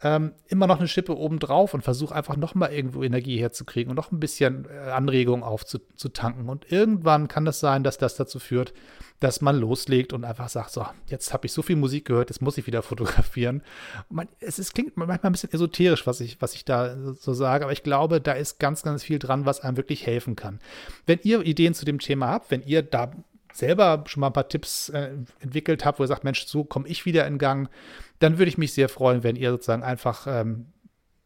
ähm, 0.02 0.34
immer 0.48 0.68
noch 0.68 0.80
eine 0.80 0.88
Schippe 0.88 1.18
obendrauf 1.18 1.74
und 1.74 1.82
versuche 1.82 2.16
einfach 2.16 2.38
noch 2.38 2.56
mal 2.56 2.72
irgendwo 2.72 3.04
Energie 3.04 3.38
herzukriegen 3.38 3.90
und 3.90 3.96
noch 3.96 4.12
ein 4.12 4.20
bisschen 4.20 4.66
äh, 4.66 4.92
Anregung 4.92 5.44
aufzutanken. 5.44 6.48
Und 6.48 6.72
irgendwann 6.72 7.28
kann 7.28 7.46
es 7.48 7.50
das 7.56 7.60
sein, 7.60 7.84
dass 7.84 7.98
das 7.98 8.16
dazu 8.16 8.40
führt, 8.40 8.74
dass 9.20 9.42
man 9.42 9.58
loslegt 9.58 10.14
und 10.14 10.24
einfach 10.24 10.48
sagt, 10.48 10.72
so, 10.72 10.86
jetzt 11.08 11.34
habe 11.34 11.48
ich 11.48 11.54
so 11.54 11.62
viel 11.62 11.76
Musik 11.76 12.06
gehört, 12.06 12.30
jetzt 12.30 12.42
muss 12.42 12.58
ich 12.58 12.66
wieder 12.66 12.82
fotografieren. 12.84 13.62
Man, 14.10 14.30
es 14.40 14.60
ist, 14.60 14.74
klingt 14.74 14.96
manchmal 14.96 15.20
ein 15.24 15.32
bisschen 15.34 15.52
esoterisch, 15.52 16.08
was 16.08 16.22
ich, 16.22 16.42
was 16.42 16.54
ich 16.54 16.64
da 16.64 16.96
so 17.14 17.34
sage, 17.34 17.66
aber 17.66 17.74
ich 17.74 17.84
glaube, 17.84 18.22
da 18.22 18.32
ist 18.32 18.60
ganz, 18.60 18.84
ganz 18.84 19.04
viel 19.04 19.20
dran, 19.20 19.46
was 19.46 19.60
einem 19.60 19.76
wirklich 19.76 20.06
helfen 20.06 20.38
kann. 20.38 20.60
Wenn 21.06 21.20
ihr 21.24 21.46
Ideen 21.46 21.74
zu 21.74 21.84
dem 21.84 22.00
Thema 22.00 22.30
habt, 22.30 22.52
wenn 22.52 22.62
ihr 22.62 22.84
da 22.84 23.12
selber 23.54 24.04
schon 24.08 24.22
mal 24.22 24.28
ein 24.28 24.34
paar 24.34 24.50
Tipps 24.50 24.90
äh, 24.90 25.12
entwickelt 25.40 25.86
habt, 25.86 26.00
wo 26.00 26.04
ihr 26.04 26.08
sagt, 26.08 26.24
Mensch, 26.24 26.46
so 26.46 26.64
komme 26.64 26.88
ich 26.88 27.06
wieder 27.06 27.26
in 27.28 27.38
Gang, 27.38 27.70
dann 28.20 28.38
würde 28.38 28.50
ich 28.50 28.58
mich 28.58 28.74
sehr 28.74 28.90
freuen, 28.90 29.24
wenn 29.24 29.36
ihr 29.36 29.52
sozusagen 29.52 29.84
einfach 29.84 30.28
ähm, 30.28 30.68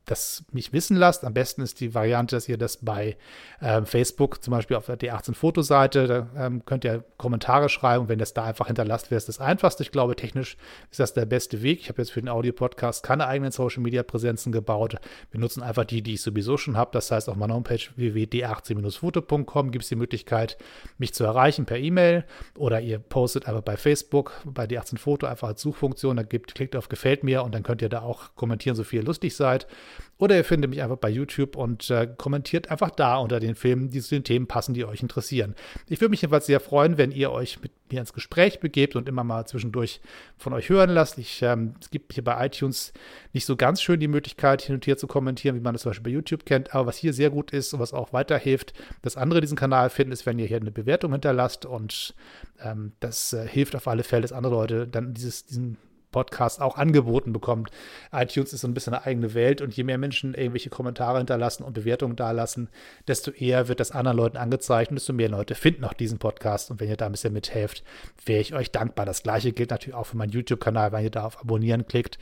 das 0.05 0.43
mich 0.51 0.73
wissen 0.73 0.97
lasst. 0.97 1.23
Am 1.23 1.33
besten 1.33 1.61
ist 1.61 1.79
die 1.79 1.95
Variante, 1.95 2.35
dass 2.35 2.49
ihr 2.49 2.57
das 2.57 2.77
bei 2.77 3.15
ähm, 3.61 3.85
Facebook, 3.85 4.43
zum 4.43 4.51
Beispiel 4.51 4.75
auf 4.75 4.85
der 4.85 4.99
D18-Fotoseite, 4.99 6.07
da 6.07 6.27
ähm, 6.35 6.65
könnt 6.65 6.83
ihr 6.83 7.03
Kommentare 7.17 7.69
schreiben. 7.69 8.09
wenn 8.09 8.19
das 8.19 8.33
da 8.33 8.43
einfach 8.43 8.67
hinterlasst, 8.67 9.11
wäre 9.11 9.17
es 9.17 9.25
das 9.25 9.39
einfachste. 9.39 9.83
Ich 9.83 9.91
glaube, 9.91 10.15
technisch 10.15 10.57
ist 10.91 10.99
das 10.99 11.13
der 11.13 11.25
beste 11.25 11.61
Weg. 11.61 11.79
Ich 11.79 11.89
habe 11.89 12.01
jetzt 12.01 12.11
für 12.11 12.21
den 12.21 12.29
Audio-Podcast 12.29 13.03
keine 13.03 13.27
eigenen 13.27 13.51
Social-Media-Präsenzen 13.51 14.51
gebaut. 14.51 14.97
Wir 15.31 15.39
nutzen 15.39 15.63
einfach 15.63 15.85
die, 15.85 16.01
die 16.01 16.15
ich 16.15 16.21
sowieso 16.21 16.57
schon 16.57 16.75
habe. 16.75 16.91
Das 16.93 17.09
heißt, 17.09 17.29
auf 17.29 17.35
meiner 17.35 17.53
Homepage 17.53 17.83
www.d18-foto.com 17.95 19.71
gibt 19.71 19.83
es 19.83 19.89
die 19.89 19.95
Möglichkeit, 19.95 20.57
mich 20.97 21.13
zu 21.13 21.23
erreichen 21.23 21.65
per 21.65 21.77
E-Mail 21.77 22.25
oder 22.57 22.81
ihr 22.81 22.99
postet 22.99 23.47
einfach 23.47 23.61
bei 23.61 23.77
Facebook, 23.77 24.33
bei 24.43 24.65
D18-Foto 24.65 25.27
einfach 25.27 25.47
als 25.47 25.61
Suchfunktion. 25.61 26.17
Da 26.17 26.23
gibt, 26.23 26.55
klickt 26.55 26.75
auf 26.75 26.89
Gefällt 26.89 27.23
mir 27.23 27.43
und 27.43 27.55
dann 27.55 27.63
könnt 27.63 27.81
ihr 27.81 27.89
da 27.89 28.01
auch 28.01 28.35
kommentieren, 28.35 28.75
so 28.75 28.83
viel 28.83 28.99
ihr 28.99 29.05
lustig 29.05 29.35
seid. 29.35 29.67
Oder 30.17 30.37
ihr 30.37 30.43
findet 30.43 30.69
mich 30.69 30.81
einfach 30.81 30.97
bei 30.97 31.09
YouTube 31.09 31.55
und 31.55 31.89
äh, 31.89 32.07
kommentiert 32.17 32.71
einfach 32.71 32.91
da 32.91 33.17
unter 33.17 33.39
den 33.39 33.55
Filmen, 33.55 33.89
die 33.89 33.99
zu 33.99 34.15
den 34.15 34.23
Themen 34.23 34.47
passen, 34.47 34.73
die 34.73 34.85
euch 34.85 35.01
interessieren. 35.01 35.55
Ich 35.89 35.99
würde 35.99 36.11
mich 36.11 36.21
jedenfalls 36.21 36.45
sehr 36.45 36.59
freuen, 36.59 36.97
wenn 36.97 37.11
ihr 37.11 37.31
euch 37.31 37.61
mit 37.61 37.71
mir 37.91 37.99
ins 37.99 38.13
Gespräch 38.13 38.59
begebt 38.59 38.95
und 38.95 39.09
immer 39.09 39.23
mal 39.23 39.45
zwischendurch 39.45 40.01
von 40.37 40.53
euch 40.53 40.69
hören 40.69 40.91
lasst. 40.91 41.17
Ich, 41.17 41.41
ähm, 41.41 41.75
es 41.81 41.89
gibt 41.89 42.13
hier 42.13 42.23
bei 42.23 42.45
iTunes 42.45 42.93
nicht 43.33 43.45
so 43.45 43.55
ganz 43.55 43.81
schön 43.81 43.99
die 43.99 44.07
Möglichkeit, 44.07 44.61
hin 44.61 44.75
und 44.75 44.87
her 44.87 44.97
zu 44.97 45.07
kommentieren, 45.07 45.55
wie 45.55 45.61
man 45.61 45.73
das 45.73 45.81
zum 45.81 45.89
Beispiel 45.89 46.11
bei 46.11 46.15
YouTube 46.15 46.45
kennt. 46.45 46.73
Aber 46.73 46.87
was 46.87 46.97
hier 46.97 47.13
sehr 47.13 47.29
gut 47.29 47.51
ist 47.51 47.73
und 47.73 47.79
was 47.79 47.93
auch 47.93 48.13
weiterhilft, 48.13 48.73
dass 49.01 49.17
andere 49.17 49.41
diesen 49.41 49.57
Kanal 49.57 49.89
finden, 49.89 50.13
ist, 50.13 50.25
wenn 50.25 50.39
ihr 50.39 50.45
hier 50.45 50.57
eine 50.57 50.71
Bewertung 50.71 51.11
hinterlasst. 51.11 51.65
Und 51.65 52.15
ähm, 52.61 52.93
das 52.99 53.33
äh, 53.33 53.47
hilft 53.47 53.75
auf 53.75 53.87
alle 53.87 54.03
Fälle, 54.03 54.21
dass 54.21 54.31
andere 54.31 54.53
Leute 54.53 54.87
dann 54.87 55.13
dieses, 55.13 55.45
diesen 55.45 55.77
Podcast 56.13 56.61
auch 56.61 56.77
angeboten 56.77 57.33
bekommt. 57.33 57.71
iTunes 58.13 58.53
ist 58.53 58.61
so 58.61 58.69
ein 58.69 58.73
bisschen 58.73 58.93
eine 58.93 59.05
eigene 59.05 59.33
Welt 59.33 59.61
und 59.61 59.75
je 59.75 59.83
mehr 59.83 59.97
Menschen 59.97 60.33
irgendwelche 60.33 60.69
Kommentare 60.69 61.17
hinterlassen 61.17 61.63
und 61.63 61.73
Bewertungen 61.73 62.15
dalassen, 62.15 62.69
desto 63.09 63.31
eher 63.31 63.67
wird 63.67 63.81
das 63.81 63.91
anderen 63.91 64.17
Leuten 64.17 64.37
angezeigt 64.37 64.91
und 64.91 64.95
desto 64.95 65.11
mehr 65.11 65.27
Leute 65.27 65.55
finden 65.55 65.83
auch 65.83 65.93
diesen 65.93 66.19
Podcast. 66.19 66.71
Und 66.71 66.79
wenn 66.79 66.87
ihr 66.87 66.95
da 66.95 67.07
ein 67.07 67.11
bisschen 67.11 67.33
mithelft, 67.33 67.83
wäre 68.25 68.39
ich 68.39 68.53
euch 68.53 68.71
dankbar. 68.71 69.05
Das 69.05 69.23
gleiche 69.23 69.51
gilt 69.51 69.71
natürlich 69.71 69.95
auch 69.95 70.05
für 70.05 70.15
meinen 70.15 70.31
YouTube-Kanal, 70.31 70.93
wenn 70.93 71.03
ihr 71.03 71.11
da 71.11 71.25
auf 71.25 71.41
Abonnieren 71.41 71.85
klickt 71.85 72.17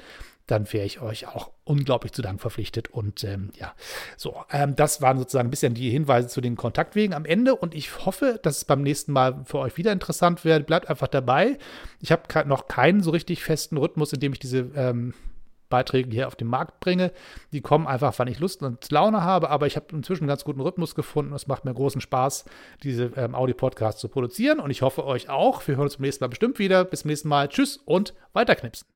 dann 0.52 0.72
wäre 0.74 0.86
ich 0.86 1.02
euch 1.02 1.28
auch 1.28 1.52
unglaublich 1.64 2.12
zu 2.12 2.22
Dank 2.22 2.42
verpflichtet. 2.42 2.90
Und 2.90 3.24
ähm, 3.24 3.52
ja, 3.58 3.74
so, 4.18 4.36
ähm, 4.52 4.76
das 4.76 5.02
waren 5.02 5.18
sozusagen 5.18 5.48
ein 5.48 5.52
bisschen 5.52 5.74
die 5.74 5.90
Hinweise 5.90 6.28
zu 6.28 6.42
den 6.42 6.58
Kontaktwegen 6.58 7.16
am 7.16 7.24
Ende. 7.24 7.56
Und 7.56 7.74
ich 7.74 8.06
hoffe, 8.06 8.38
dass 8.44 8.58
es 8.58 8.66
beim 8.66 8.82
nächsten 8.82 9.14
Mal 9.14 9.46
für 9.46 9.60
euch 9.60 9.78
wieder 9.78 9.94
interessant 9.94 10.44
wird. 10.44 10.68
Bleibt 10.68 10.90
einfach 10.90 11.08
dabei. 11.08 11.58
Ich 12.02 12.12
habe 12.12 12.24
noch 12.48 12.68
keinen 12.68 13.02
so 13.02 13.12
richtig 13.12 13.44
festen 13.44 13.78
Rhythmus, 13.78 14.12
in 14.12 14.20
dem 14.20 14.34
ich 14.34 14.40
diese 14.40 14.70
ähm, 14.76 15.14
Beiträge 15.70 16.12
hier 16.12 16.28
auf 16.28 16.36
den 16.36 16.50
Markt 16.50 16.82
bringe. 16.82 17.14
Die 17.54 17.62
kommen 17.62 17.88
einfach, 17.88 18.14
wann 18.18 18.28
ich 18.28 18.40
Lust 18.40 18.62
und 18.62 18.92
Laune 18.92 19.24
habe, 19.24 19.50
aber 19.50 19.68
ich 19.68 19.78
habe 19.78 19.88
inzwischen 19.94 20.24
einen 20.24 20.30
ganz 20.30 20.44
guten 20.44 20.60
Rhythmus 20.60 20.96
gefunden. 20.96 21.34
Es 21.34 21.48
macht 21.48 21.64
mir 21.64 21.74
großen 21.74 22.02
Spaß, 22.02 22.44
diese 22.84 23.06
ähm, 23.16 23.36
Audio-Podcasts 23.36 24.02
zu 24.02 24.10
produzieren 24.10 24.60
und 24.60 24.70
ich 24.70 24.82
hoffe 24.82 25.06
euch 25.06 25.30
auch. 25.30 25.66
Wir 25.66 25.78
hören 25.78 25.86
uns 25.86 25.96
beim 25.96 26.04
nächsten 26.04 26.26
Mal 26.26 26.30
bestimmt 26.30 26.60
wieder. 26.60 26.84
Bis 26.84 27.02
zum 27.02 27.10
nächsten 27.10 27.30
Mal. 27.30 27.48
Tschüss 27.48 27.78
und 27.78 28.14
weiterknipsen. 28.34 28.86